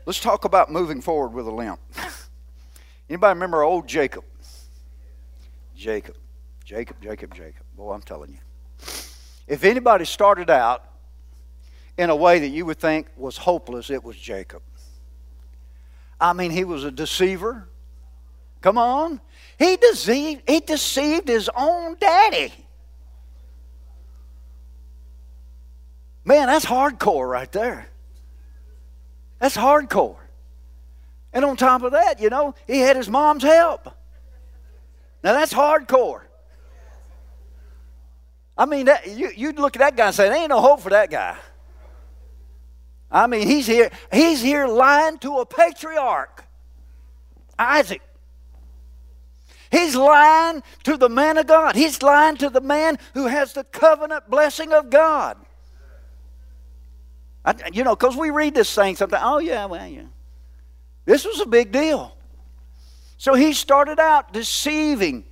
[0.06, 1.80] Let's talk about moving forward with a limp.
[3.10, 4.26] Anybody remember old Jacob?
[5.76, 6.16] Jacob.
[6.65, 7.65] Jacob, Jacob, Jacob.
[7.78, 8.40] Boy, I'm telling you.
[9.48, 10.84] If anybody started out
[11.98, 14.62] in a way that you would think was hopeless, it was Jacob.
[16.19, 17.67] I mean, he was a deceiver.
[18.62, 19.21] Come on.
[19.60, 22.54] He deceived, he deceived his own daddy.
[26.26, 27.88] Man, that's hardcore right there.
[29.40, 30.17] That's hardcore.
[31.34, 33.86] And on top of that, you know, he had his mom's help.
[35.24, 36.21] Now that's hardcore.
[38.58, 40.82] I mean, that, you, you'd look at that guy and say, there ain't no hope
[40.82, 41.36] for that guy.
[43.12, 46.46] I mean, he's here, he's here lying to a patriarch,
[47.58, 48.02] Isaac.
[49.71, 51.76] He's lying to the man of God.
[51.76, 55.38] He's lying to the man who has the covenant blessing of God.
[57.46, 59.23] I, you know, because we read this thing sometimes.
[59.25, 60.04] Oh, yeah, well, yeah.
[61.06, 62.15] This was a big deal.
[63.17, 65.25] So he started out deceiving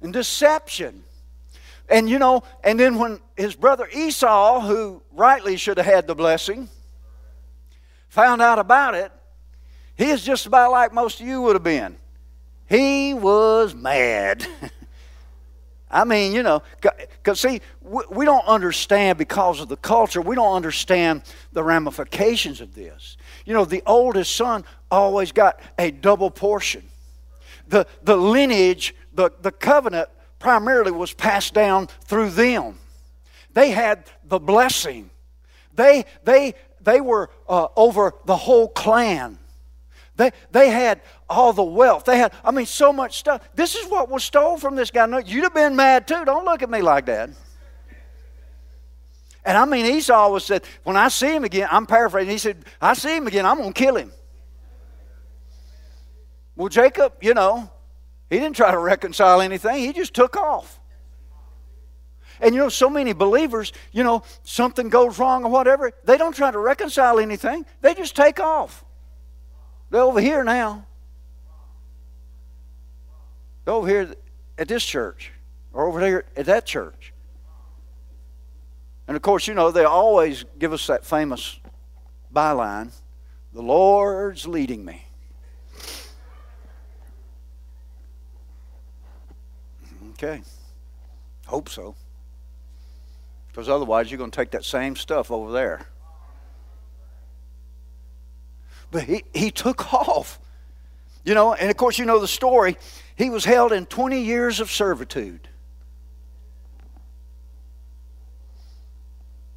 [0.00, 1.04] and deception.
[1.88, 6.14] And you know, and then when his brother Esau, who rightly should have had the
[6.14, 6.68] blessing,
[8.08, 9.10] found out about it,
[9.96, 11.96] he is just about like most of you would have been.
[12.68, 14.46] He was mad.
[15.90, 20.54] I mean, you know, because see, we don't understand because of the culture, we don't
[20.54, 21.22] understand
[21.52, 23.16] the ramifications of this.
[23.46, 26.82] You know, the oldest son always got a double portion.
[27.68, 32.78] The, the lineage, the, the covenant primarily was passed down through them.
[33.54, 35.10] They had the blessing.
[35.74, 39.38] They, they, they were uh, over the whole clan.
[40.18, 42.04] They, they had all the wealth.
[42.04, 43.48] They had, I mean, so much stuff.
[43.54, 45.06] This is what was stolen from this guy.
[45.06, 46.24] No, you'd have been mad too.
[46.24, 47.30] Don't look at me like that.
[49.44, 52.64] And I mean, Esau always said, when I see him again, I'm paraphrasing, he said,
[52.82, 54.10] I see him again, I'm going to kill him.
[56.56, 57.70] Well, Jacob, you know,
[58.28, 60.80] he didn't try to reconcile anything, he just took off.
[62.40, 66.34] And you know, so many believers, you know, something goes wrong or whatever, they don't
[66.34, 68.84] try to reconcile anything, they just take off.
[69.90, 70.86] They're over here now.
[73.64, 74.14] They're over here
[74.56, 75.32] at this church
[75.72, 77.12] or over there at that church.
[79.06, 81.58] And of course, you know, they always give us that famous
[82.34, 82.92] byline
[83.52, 85.04] the Lord's leading me.
[90.12, 90.42] Okay.
[91.46, 91.94] Hope so.
[93.48, 95.86] Because otherwise, you're going to take that same stuff over there.
[98.90, 100.38] But he, he took off.
[101.24, 102.76] You know, and of course, you know the story.
[103.16, 105.48] He was held in 20 years of servitude.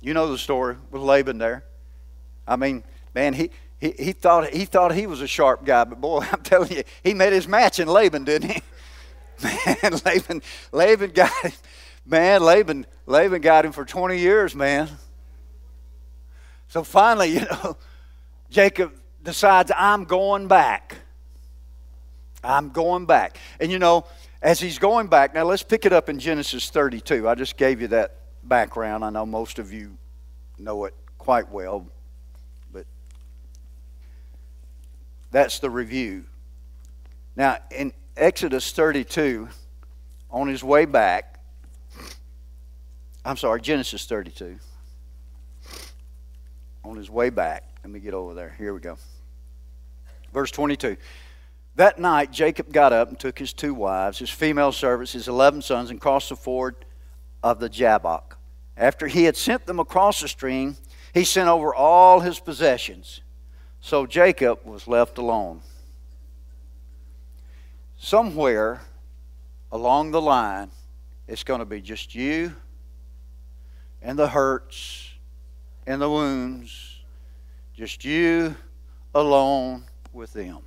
[0.01, 1.63] You know the story with Laban there.
[2.47, 6.01] I mean, man, he, he, he, thought, he thought he was a sharp guy, but
[6.01, 8.61] boy, I'm telling you, he made his match in Laban, didn't he?
[9.43, 11.51] Man, Laban, Laban got him.
[12.05, 14.87] Man, Laban, Laban got him for 20 years, man.
[16.67, 17.75] So finally, you know,
[18.51, 18.93] Jacob
[19.23, 20.97] decides, I'm going back.
[22.43, 23.37] I'm going back.
[23.59, 24.05] And you know,
[24.41, 27.27] as he's going back, now let's pick it up in Genesis 32.
[27.27, 29.03] I just gave you that background.
[29.03, 29.97] I know most of you
[30.57, 31.87] know it quite well,
[32.73, 32.85] but
[35.29, 36.25] that's the review.
[37.35, 39.47] Now, in Exodus 32,
[40.31, 41.39] on his way back,
[43.23, 44.57] I'm sorry, Genesis 32,
[46.83, 48.55] on his way back, let me get over there.
[48.57, 48.97] Here we go.
[50.33, 50.97] Verse 22.
[51.75, 55.61] That night, Jacob got up and took his two wives, his female servants, his eleven
[55.61, 56.75] sons, and crossed the ford
[57.41, 58.37] of the Jabbok.
[58.75, 60.77] After he had sent them across the stream,
[61.13, 63.21] he sent over all his possessions.
[63.79, 65.61] So Jacob was left alone.
[67.97, 68.81] Somewhere
[69.71, 70.71] along the line,
[71.27, 72.53] it's going to be just you
[74.01, 75.11] and the hurts
[75.85, 76.90] and the wounds,
[77.81, 78.55] just you
[79.15, 80.59] alone with them.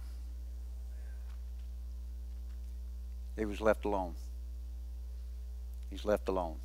[3.36, 4.16] He was left alone.
[5.90, 6.56] He's left alone.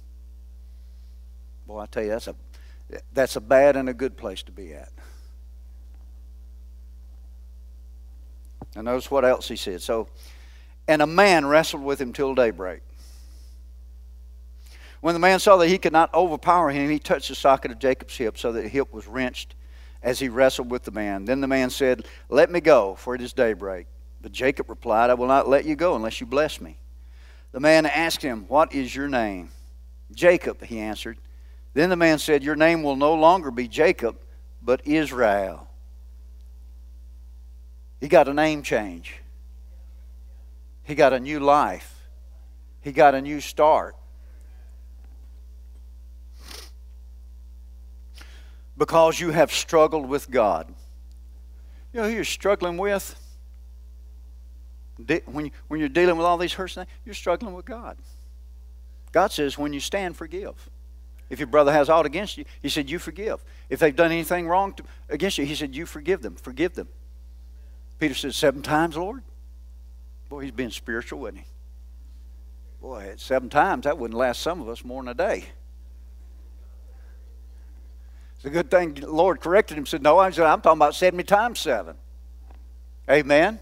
[1.68, 2.36] Boy, I tell you, that's a
[3.14, 4.90] that's a bad and a good place to be at.
[8.76, 9.84] And notice what else he said.
[9.84, 10.10] So,
[10.88, 12.82] and a man wrestled with him till daybreak.
[15.02, 17.78] When the man saw that he could not overpower him, he touched the socket of
[17.78, 19.54] Jacob's hip so that the hip was wrenched
[20.02, 21.26] as he wrestled with the man.
[21.26, 23.88] Then the man said, Let me go, for it is daybreak.
[24.22, 26.78] But Jacob replied, I will not let you go unless you bless me.
[27.52, 29.50] The man asked him, What is your name?
[30.14, 31.18] Jacob, he answered.
[31.74, 34.18] Then the man said, Your name will no longer be Jacob,
[34.62, 35.68] but Israel.
[38.00, 39.22] He got a name change.
[40.84, 41.96] He got a new life.
[42.82, 43.96] He got a new start.
[48.80, 50.74] Because you have struggled with God.
[51.94, 53.14] You know who you're struggling with?
[55.26, 57.98] When, you, when you're dealing with all these hurts, you're struggling with God.
[59.12, 60.70] God says, when you stand, forgive.
[61.30, 63.44] If your brother has aught against you, he said, you forgive.
[63.70, 66.36] If they've done anything wrong to, against you, he said, you forgive them.
[66.36, 66.88] Forgive them.
[68.00, 69.24] Peter said, seven times, Lord?
[70.30, 71.46] Boy, he's being spiritual, wasn't he?
[72.82, 75.50] Boy, seven times, that wouldn't last some of us more than a day.
[78.40, 79.86] It's a good thing the Lord corrected him.
[79.86, 81.98] Said, No, I'm talking about 70 times seven.
[83.10, 83.60] Amen.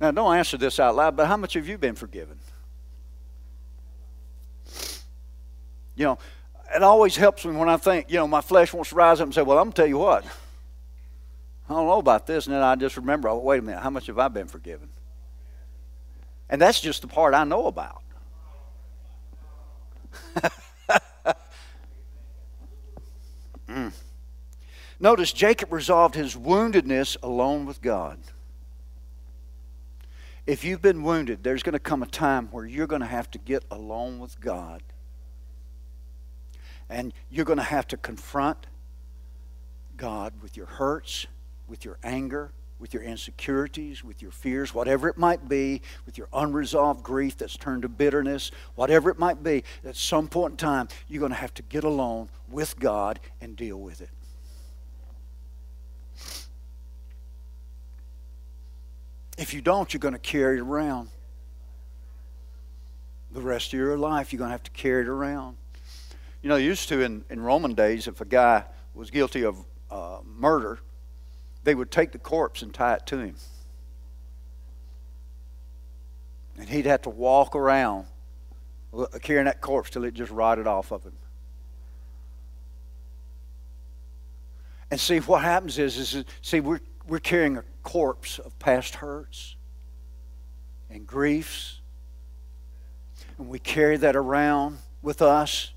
[0.00, 2.38] Now, don't answer this out loud, but how much have you been forgiven?
[5.96, 6.18] You know,
[6.72, 9.26] it always helps me when I think, you know, my flesh wants to rise up
[9.26, 10.24] and say, well, I'm to tell you what.
[11.68, 12.46] I don't know about this.
[12.46, 14.88] And then I just remember, oh, wait a minute, how much have I been forgiven?
[16.48, 18.04] And that's just the part I know about.
[23.88, 23.92] mm.
[24.98, 28.18] Notice Jacob resolved his woundedness alone with God.
[30.46, 33.30] If you've been wounded, there's going to come a time where you're going to have
[33.30, 34.82] to get alone with God.
[36.88, 38.66] And you're going to have to confront
[39.96, 41.26] God with your hurts,
[41.68, 46.28] with your anger, with your insecurities, with your fears, whatever it might be, with your
[46.32, 50.88] unresolved grief that's turned to bitterness, whatever it might be, at some point in time,
[51.06, 54.08] you're going to have to get alone with God and deal with it.
[59.36, 61.10] If you don't, you're going to carry it around.
[63.32, 65.56] The rest of your life, you're going to have to carry it around.
[66.42, 68.64] You know, used to in, in Roman days, if a guy
[68.94, 69.58] was guilty of
[69.90, 70.80] uh, murder,
[71.64, 73.34] they would take the corpse and tie it to him.
[76.58, 78.06] And he'd have to walk around
[79.22, 81.12] carrying that corpse till it just rotted off of him.
[84.90, 89.54] And see, what happens is, is see, we're, we're carrying a corpse of past hurts
[90.90, 91.80] and griefs.
[93.38, 95.70] And we carry that around with us.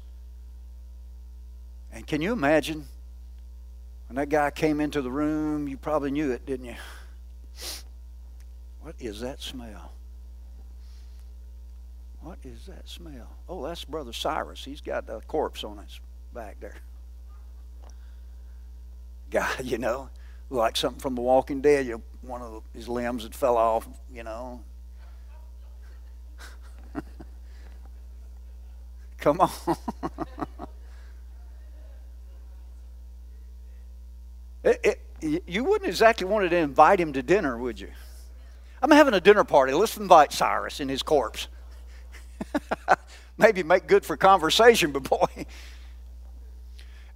[1.92, 2.88] And can you imagine
[4.14, 6.76] when that guy came into the room, you probably knew it, didn't you?
[8.80, 9.92] What is that smell?
[12.22, 13.28] What is that smell?
[13.50, 14.64] Oh, that's Brother Cyrus.
[14.64, 16.00] He's got a corpse on his
[16.32, 16.76] back there.
[19.32, 20.12] Guy, you know,
[20.52, 21.88] like something from The Walking Dead.
[21.88, 24.62] You know, one of his limbs had fell off, you know.
[29.18, 29.50] Come on.
[34.64, 37.90] It, it, you wouldn't exactly want to invite him to dinner, would you?
[38.82, 39.74] I'm having a dinner party.
[39.74, 41.48] Let's invite Cyrus and his corpse.
[43.38, 45.46] Maybe make good for conversation, but boy.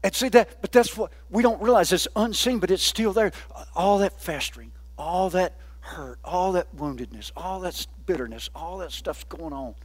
[0.03, 1.91] And see that, but that's what we don't realize.
[1.91, 3.31] It's unseen, but it's still there.
[3.75, 9.23] All that festering, all that hurt, all that woundedness, all that bitterness, all that stuff's
[9.25, 9.75] going on.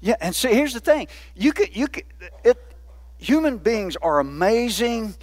[0.00, 2.04] Yeah, and see, here's the thing: you could, you could,
[2.44, 2.58] it,
[3.22, 5.14] human beings are amazing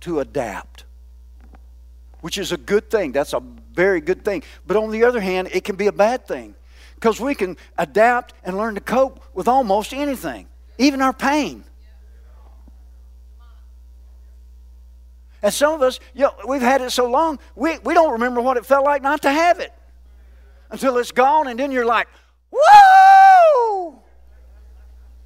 [0.00, 0.84] to adapt,
[2.20, 3.12] which is a good thing.
[3.12, 4.42] That's a very good thing.
[4.66, 6.54] But on the other hand, it can be a bad thing
[6.94, 10.46] because we can adapt and learn to cope with almost anything,
[10.78, 11.64] even our pain.
[15.42, 18.40] And some of us, you know, we've had it so long, we, we don't remember
[18.40, 19.72] what it felt like not to have it
[20.70, 22.08] until it's gone, and then you're like,
[22.50, 24.02] whoa!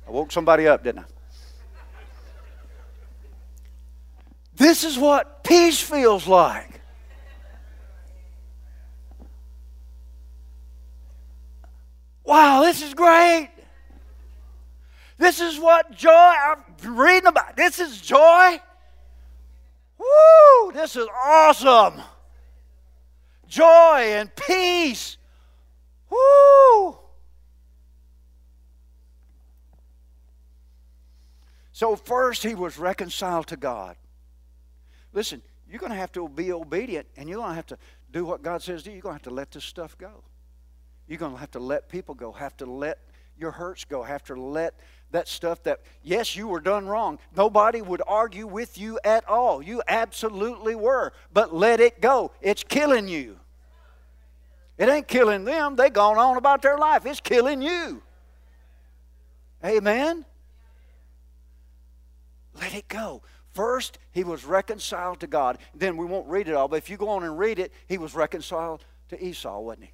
[0.06, 1.17] I woke somebody up, didn't I?
[4.58, 6.80] This is what peace feels like.
[12.24, 13.50] Wow, this is great.
[15.16, 17.56] This is what joy, I'm reading about.
[17.56, 18.60] This is joy.
[19.96, 22.02] Woo, this is awesome.
[23.46, 25.16] Joy and peace.
[26.10, 26.98] Woo.
[31.72, 33.96] So, first, he was reconciled to God.
[35.18, 37.78] Listen, you're going to have to be obedient and you're going to have to
[38.12, 38.92] do what God says do.
[38.92, 40.22] You're going to have to let this stuff go.
[41.08, 43.00] You're going to have to let people go, have to let
[43.36, 44.74] your hurts go, have to let
[45.10, 47.18] that stuff that, yes, you were done wrong.
[47.36, 49.60] Nobody would argue with you at all.
[49.60, 51.12] You absolutely were.
[51.32, 52.30] But let it go.
[52.40, 53.40] It's killing you.
[54.76, 55.74] It ain't killing them.
[55.74, 57.04] They gone on about their life.
[57.06, 58.02] It's killing you.
[59.64, 60.24] Amen?
[62.54, 63.22] Let it go.
[63.58, 65.58] First, he was reconciled to God.
[65.74, 67.98] Then we won't read it all, but if you go on and read it, he
[67.98, 69.92] was reconciled to Esau, wasn't he?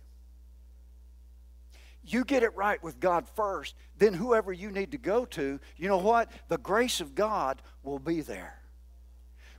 [2.05, 5.89] You get it right with God first, then whoever you need to go to, you
[5.89, 6.31] know what?
[6.49, 8.61] The grace of God will be there.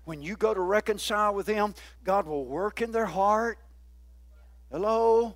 [0.03, 3.58] When you go to reconcile with them, God will work in their heart.
[4.72, 5.36] Hello?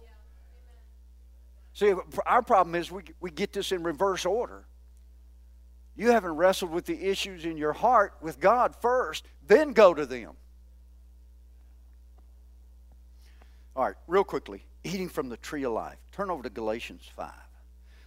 [1.73, 1.91] See,
[2.23, 4.67] our problem is we, we get this in reverse order.
[5.99, 10.05] You haven't wrestled with the issues in your heart with God first, then go to
[10.05, 10.31] them.
[13.75, 15.97] All right, real quickly eating from the tree of life.
[16.13, 17.29] Turn over to Galatians 5.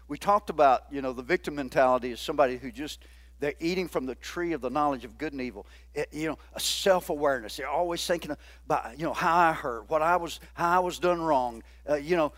[0.09, 3.05] We talked about, you know, the victim mentality is somebody who just,
[3.41, 5.67] they're eating from the tree of the knowledge of good and evil.
[5.95, 7.59] It, you know, a self awareness.
[7.59, 8.35] They're always thinking
[8.65, 11.63] about, you know, how I hurt, what I was, how I was done wrong.
[11.87, 12.33] Uh, you know,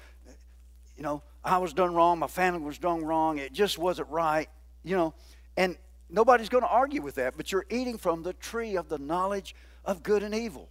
[0.96, 4.48] you know, I was done wrong, my family was done wrong, it just wasn't right,
[4.82, 5.14] you know.
[5.56, 5.76] And
[6.10, 9.54] nobody's going to argue with that, but you're eating from the tree of the knowledge
[9.84, 10.68] of good and evil.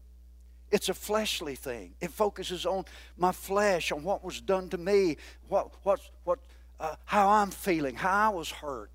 [0.72, 1.94] It's a fleshly thing.
[2.02, 5.18] It focuses on my flesh, on what was done to me,
[5.48, 6.40] what, what, what,
[6.80, 8.90] uh, how I'm feeling, how I was hurt.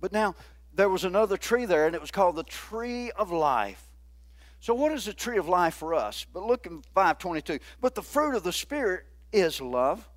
[0.00, 0.34] But now,
[0.74, 3.86] there was another tree there, and it was called the tree of life.
[4.60, 6.24] So, what is the tree of life for us?
[6.32, 7.58] But look in 522.
[7.80, 10.08] But the fruit of the Spirit is love.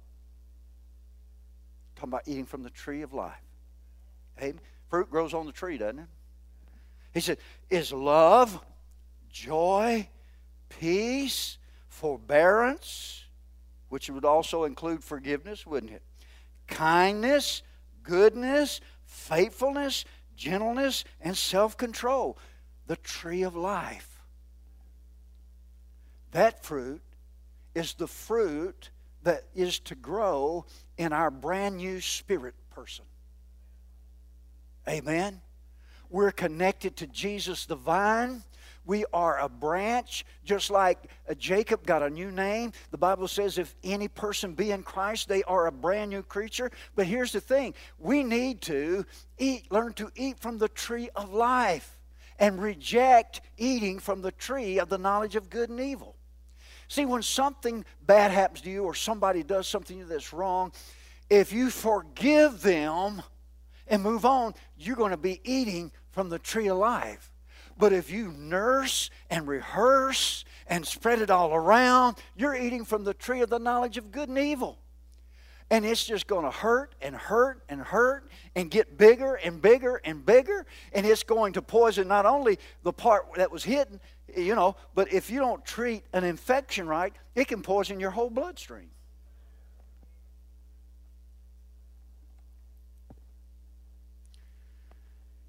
[1.95, 3.34] Talking about eating from the tree of life.
[4.39, 4.60] Amen.
[4.89, 6.07] Fruit grows on the tree, doesn't it?
[7.13, 7.38] He said,
[7.69, 8.59] is love,
[9.31, 10.07] joy,
[10.69, 11.57] peace,
[11.88, 13.23] forbearance,
[13.89, 16.03] which would also include forgiveness, wouldn't it?
[16.67, 17.63] Kindness,
[18.03, 20.05] goodness, faithfulness,
[20.36, 22.38] gentleness, and self control.
[22.88, 24.21] The tree of life.
[26.31, 27.01] That fruit
[27.73, 28.89] is the fruit
[29.23, 30.65] that is to grow
[30.97, 33.05] in our brand new spirit person.
[34.88, 35.41] Amen.
[36.09, 38.43] We're connected to Jesus the vine.
[38.86, 42.71] We are a branch, just like uh, Jacob got a new name.
[42.91, 46.69] The Bible says if any person be in Christ, they are a brand new creature.
[46.95, 49.05] But here's the thing we need to
[49.39, 51.97] eat, learn to eat from the tree of life
[52.38, 56.15] and reject eating from the tree of the knowledge of good and evil.
[56.88, 60.71] See, when something bad happens to you or somebody does something that's wrong,
[61.29, 63.23] if you forgive them
[63.88, 67.31] and move on, you're going to be eating from the tree of life.
[67.77, 73.13] But if you nurse and rehearse and spread it all around, you're eating from the
[73.13, 74.79] tree of the knowledge of good and evil.
[75.69, 79.99] And it's just going to hurt and hurt and hurt and get bigger and bigger
[80.05, 80.65] and bigger.
[80.93, 83.99] And it's going to poison not only the part that was hidden,
[84.38, 88.29] you know, but if you don't treat an infection right, it can poison your whole
[88.29, 88.89] bloodstream.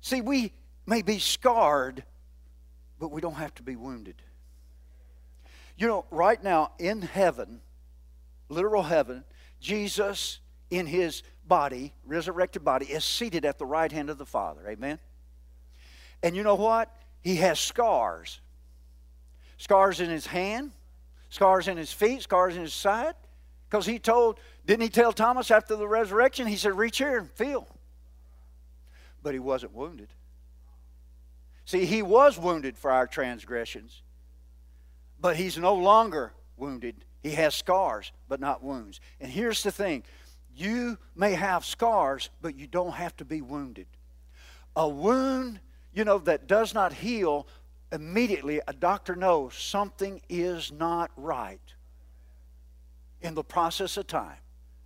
[0.06, 0.52] See, we
[0.86, 2.04] may be scarred,
[3.00, 4.14] but we don't have to be wounded.
[5.76, 7.60] You know, right now in heaven,
[8.48, 9.24] literal heaven,
[9.58, 10.38] Jesus
[10.70, 14.68] in his body, resurrected body, is seated at the right hand of the Father.
[14.68, 15.00] Amen?
[16.22, 16.94] And you know what?
[17.20, 18.40] He has scars.
[19.56, 20.70] Scars in his hand,
[21.30, 23.16] scars in his feet, scars in his side.
[23.68, 26.46] Because he told, didn't he tell Thomas after the resurrection?
[26.46, 27.66] He said, Reach here and feel.
[29.26, 30.06] But he wasn't wounded.
[31.64, 34.02] See, he was wounded for our transgressions,
[35.20, 37.04] but he's no longer wounded.
[37.24, 39.00] He has scars, but not wounds.
[39.20, 40.04] And here's the thing
[40.54, 43.88] you may have scars, but you don't have to be wounded.
[44.76, 45.58] A wound,
[45.92, 47.48] you know, that does not heal,
[47.90, 51.74] immediately a doctor knows something is not right
[53.22, 54.38] in the process of time.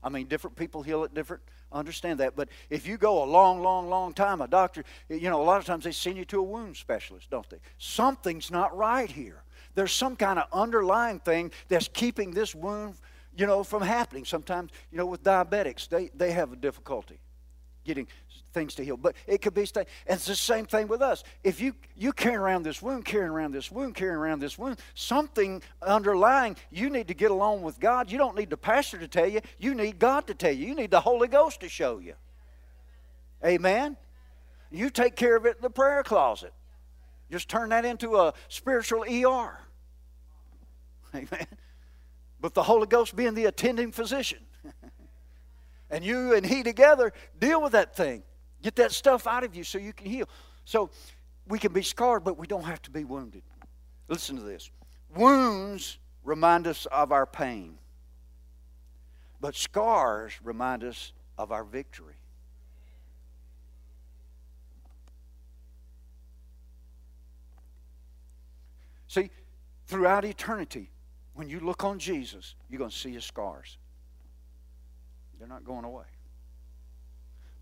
[0.03, 1.43] I mean, different people heal it different
[1.73, 2.37] understand that.
[2.37, 5.59] But if you go a long, long, long time, a doctor, you know, a lot
[5.59, 7.59] of times they send you to a wound specialist, don't they?
[7.79, 9.43] Something's not right here.
[9.75, 12.95] There's some kind of underlying thing that's keeping this wound,
[13.37, 14.25] you know, from happening.
[14.25, 17.21] Sometimes, you know, with diabetics, they, they have a difficulty
[17.85, 18.07] getting
[18.53, 18.97] things to heal.
[18.97, 21.25] But it could be, and it's the same thing with us.
[21.45, 24.79] If you you carrying around this wound, carrying around this wound, carrying around this wound,
[24.95, 28.11] something underlying, you need to get along with God.
[28.11, 29.41] You don't need the pastor to tell you.
[29.59, 30.67] You need God to tell you.
[30.67, 32.15] You need the Holy Ghost to show you.
[33.45, 33.97] Amen.
[34.71, 36.53] You take care of it in the prayer closet.
[37.31, 39.59] Just turn that into a spiritual ER.
[41.15, 41.47] Amen.
[42.41, 44.41] But the Holy Ghost being the attending physician.
[45.91, 48.23] and you and he together deal with that thing.
[48.63, 50.29] Get that stuff out of you so you can heal.
[50.65, 50.91] So
[51.49, 53.43] we can be scarred, but we don't have to be wounded.
[54.09, 54.71] Listen to this
[55.15, 57.79] wounds remind us of our pain,
[59.41, 62.15] but scars remind us of our victory.
[69.09, 69.31] See,
[69.87, 70.91] throughout eternity,
[71.35, 73.77] when you look on Jesus, you're going to see his scars.
[75.39, 76.05] They're not going away.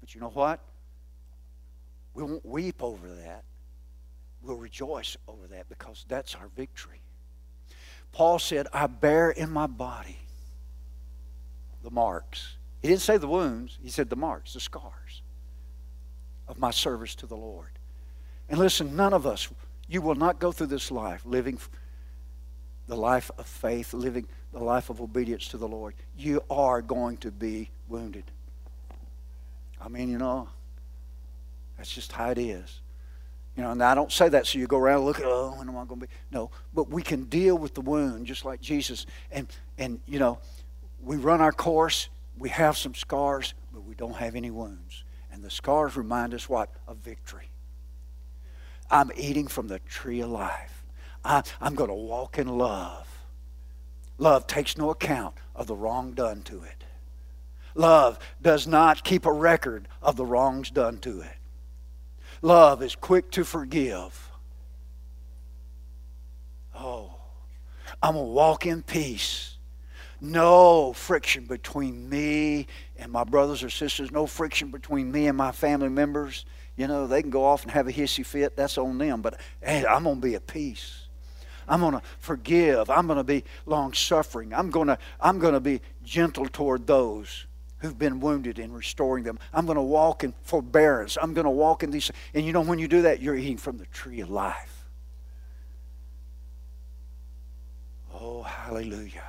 [0.01, 0.61] But you know what?
[2.19, 3.45] We won't weep over that.
[4.43, 7.01] We'll rejoice over that because that's our victory.
[8.11, 10.19] Paul said, I bear in my body
[11.85, 12.57] the marks.
[12.83, 15.23] He didn't say the wounds, he said the marks, the scars
[16.49, 17.71] of my service to the Lord.
[18.49, 19.49] And listen, none of us,
[19.87, 21.61] you will not go through this life living
[22.89, 25.95] the life of faith, living the life of obedience to the Lord.
[26.17, 28.25] You are going to be wounded.
[29.81, 30.49] I mean, you know,
[31.79, 32.81] that's just how it is.
[33.57, 35.77] You know, and I don't say that so you go around look oh, when am
[35.77, 36.13] I going to be?
[36.31, 39.07] No, but we can deal with the wound just like Jesus.
[39.33, 39.49] And,
[39.79, 40.39] and you know,
[41.03, 42.09] we run our course,
[42.39, 45.05] we have some scars, but we don't have any wounds.
[45.33, 46.71] And the scars remind us what?
[46.87, 47.51] Of victory.
[48.91, 50.85] I'm eating from the tree of life.
[51.25, 53.07] I, I, am going to walk in love.
[54.19, 56.85] Love takes no account of the wrong done to it.
[57.75, 61.38] Love does not keep a record of the wrongs done to it.
[62.43, 64.31] Love is quick to forgive.
[66.75, 67.15] Oh,
[68.03, 69.57] I'm going to walk in peace.
[70.21, 72.67] No friction between me
[72.97, 74.11] and my brothers or sisters.
[74.11, 76.45] No friction between me and my family members.
[76.77, 78.57] You know, they can go off and have a hissy fit.
[78.57, 79.23] That's on them.
[79.23, 81.07] But hey, I'm going to be at peace.
[81.69, 82.89] I'm going to forgive.
[82.89, 84.55] I'm going to be long suffering.
[84.55, 87.47] I'm going to I'm going to be gentle toward those
[87.79, 89.39] who've been wounded and restoring them.
[89.53, 91.17] I'm going to walk in forbearance.
[91.21, 92.11] I'm going to walk in these.
[92.35, 94.87] And you know, when you do that, you're eating from the tree of life.
[98.13, 99.23] Oh, hallelujah.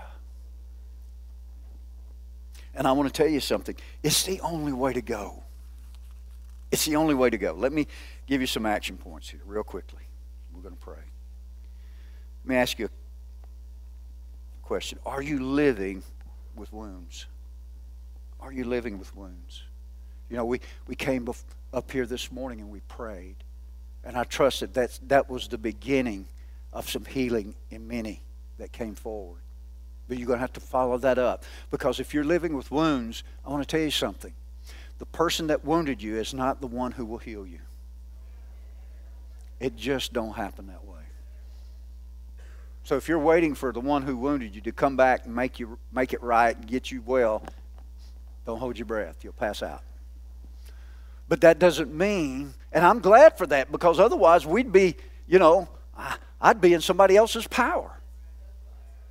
[2.74, 3.76] And I want to tell you something.
[4.04, 5.43] It's the only way to go.
[6.72, 7.54] It's the only way to go.
[7.54, 7.88] Let me
[8.28, 10.04] give you some action points here, real quickly.
[10.54, 10.95] We're going to pray.
[12.43, 12.89] Let me ask you a
[14.62, 16.04] question Are you living
[16.56, 17.28] with wounds?
[18.40, 19.64] Are you living with wounds?
[20.30, 21.30] You know, we, we came
[21.74, 23.36] up here this morning and we prayed.
[24.04, 26.28] And I trust that that's, that was the beginning
[26.72, 28.22] of some healing in many
[28.58, 29.42] that came forward.
[30.08, 31.44] But you're going to have to follow that up.
[31.70, 34.34] Because if you're living with wounds, I want to tell you something.
[35.00, 37.60] The person that wounded you is not the one who will heal you.
[39.60, 40.96] It just don't happen that way.
[42.84, 45.60] So if you're waiting for the one who wounded you to come back and make
[45.60, 47.44] you make it right and get you well,
[48.50, 49.24] don't hold your breath.
[49.24, 49.84] You'll pass out.
[51.28, 54.95] But that doesn't mean, and I'm glad for that because otherwise we'd be,
[55.28, 55.70] you know,
[56.41, 57.91] I'd be in somebody else's power.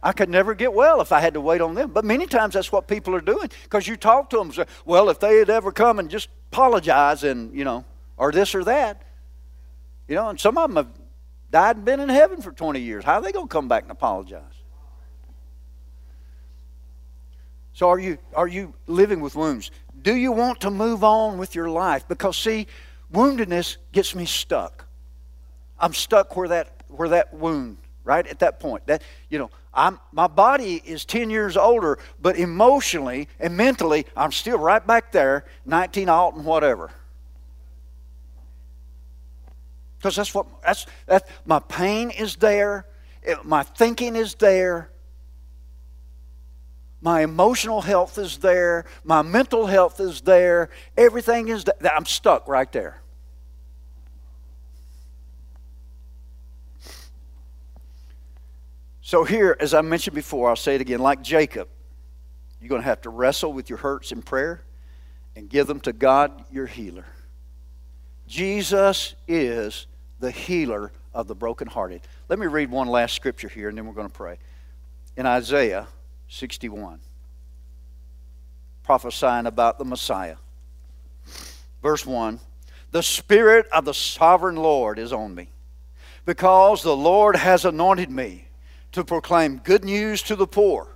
[0.02, 1.92] I could never get well if I had to wait on them.
[1.92, 5.08] But many times that's what people are doing because you talk to them, say, well,
[5.08, 7.84] if they had ever come and just apologize and, you know,
[8.16, 9.02] or this or that,
[10.08, 10.92] you know, and some of them have
[11.52, 13.04] died and been in heaven for 20 years.
[13.04, 14.57] How are they going to come back and apologize?
[17.78, 19.70] So are you are you living with wounds?
[20.02, 22.08] Do you want to move on with your life?
[22.08, 22.66] Because see,
[23.14, 24.84] woundedness gets me stuck.
[25.78, 28.26] I'm stuck where that where that wound, right?
[28.26, 28.84] At that point.
[28.88, 34.32] That you know, I'm my body is 10 years older, but emotionally and mentally, I'm
[34.32, 36.90] still right back there, 19 alt and whatever.
[39.98, 42.86] Because that's what that's that my pain is there,
[43.22, 44.90] it, my thinking is there
[47.00, 48.84] my emotional health is there.
[49.04, 50.68] My mental health is there.
[50.96, 51.94] Everything is there.
[51.94, 53.00] I'm stuck right there.
[59.00, 61.68] So, here, as I mentioned before, I'll say it again like Jacob,
[62.60, 64.64] you're going to have to wrestle with your hurts in prayer
[65.34, 67.06] and give them to God, your healer.
[68.26, 69.86] Jesus is
[70.18, 72.02] the healer of the brokenhearted.
[72.28, 74.38] Let me read one last scripture here and then we're going to pray.
[75.16, 75.86] In Isaiah
[76.28, 77.00] 61,
[78.82, 80.36] prophesying about the Messiah.
[81.82, 82.38] Verse 1
[82.90, 85.48] The Spirit of the sovereign Lord is on me,
[86.24, 88.48] because the Lord has anointed me
[88.92, 90.88] to proclaim good news to the poor.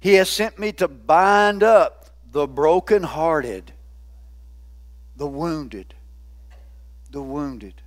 [0.00, 3.72] He has sent me to bind up the brokenhearted,
[5.16, 5.94] the wounded,
[7.10, 7.80] the wounded,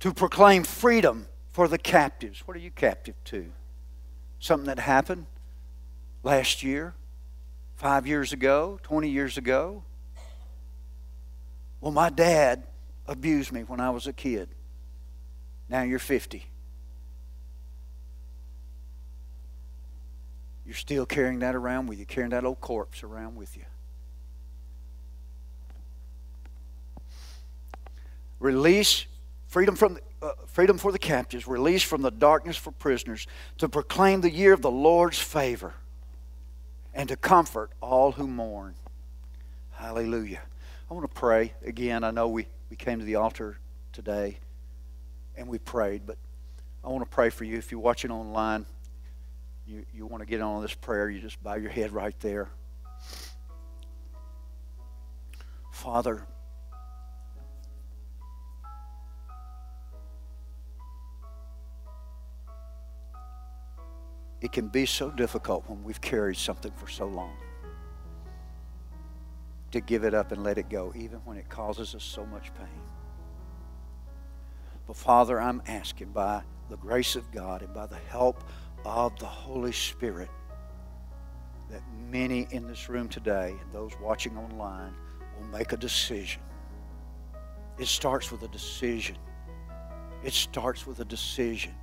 [0.00, 2.46] to proclaim freedom for the captives.
[2.46, 3.50] What are you captive to?
[4.40, 5.26] Something that happened
[6.22, 6.94] last year,
[7.76, 9.82] five years ago, 20 years ago.
[11.80, 12.64] Well, my dad
[13.06, 14.48] abused me when I was a kid.
[15.68, 16.44] Now you're 50.
[20.66, 23.64] You're still carrying that around with you, carrying that old corpse around with you.
[28.38, 29.06] Release
[29.46, 33.26] freedom from uh, freedom for the captives, release from the darkness for prisoners,
[33.58, 35.74] to proclaim the year of the Lord's favor,
[36.94, 38.74] and to comfort all who mourn.
[39.70, 40.40] Hallelujah.
[40.90, 42.02] I want to pray again.
[42.02, 43.58] I know we, we came to the altar
[43.92, 44.38] today
[45.36, 46.16] and we prayed, but
[46.82, 47.56] I want to pray for you.
[47.56, 48.66] If you're watching online,
[49.66, 52.48] you, you want to get on this prayer, you just bow your head right there.
[55.70, 56.26] Father,
[64.40, 67.36] it can be so difficult when we've carried something for so long
[69.70, 72.54] to give it up and let it go, even when it causes us so much
[72.54, 72.82] pain.
[74.86, 78.42] But Father, I'm asking by the grace of God and by the help
[78.84, 80.30] of the Holy Spirit
[81.70, 84.94] that many in this room today and those watching online
[85.36, 86.40] will make a decision.
[87.78, 89.16] It starts with a decision.
[90.24, 91.74] It starts with a decision.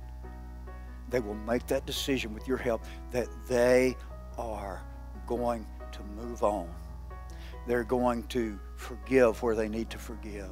[1.08, 3.96] They will make that decision with your help that they
[4.38, 4.82] are
[5.26, 6.68] going to move on.
[7.66, 10.50] They're going to forgive where they need to forgive.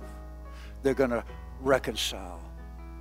[0.82, 1.24] They're going to
[1.60, 2.40] reconcile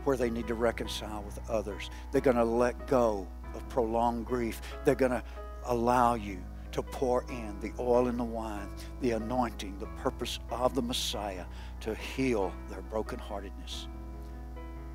[0.04, 1.90] where they need to reconcile with others.
[2.12, 4.62] They're going to let go of prolonged grief.
[4.84, 5.24] They're going to
[5.66, 6.44] allow you
[6.74, 8.68] to pour in the oil and the wine,
[9.02, 11.46] the anointing, the purpose of the Messiah
[11.82, 13.88] to heal their brokenheartedness.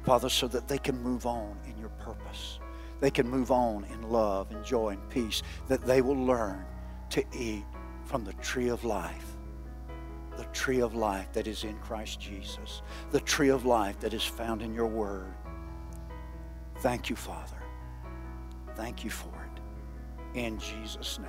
[0.08, 2.58] Father, so that they can move on in your purpose.
[3.00, 6.64] They can move on in love and joy and peace, that they will learn
[7.10, 7.64] to eat
[8.04, 9.38] from the tree of life
[10.38, 14.22] the tree of life that is in Christ Jesus, the tree of life that is
[14.22, 15.34] found in your word.
[16.76, 17.60] Thank you, Father.
[18.76, 19.60] Thank you for it.
[20.38, 21.28] In Jesus' name.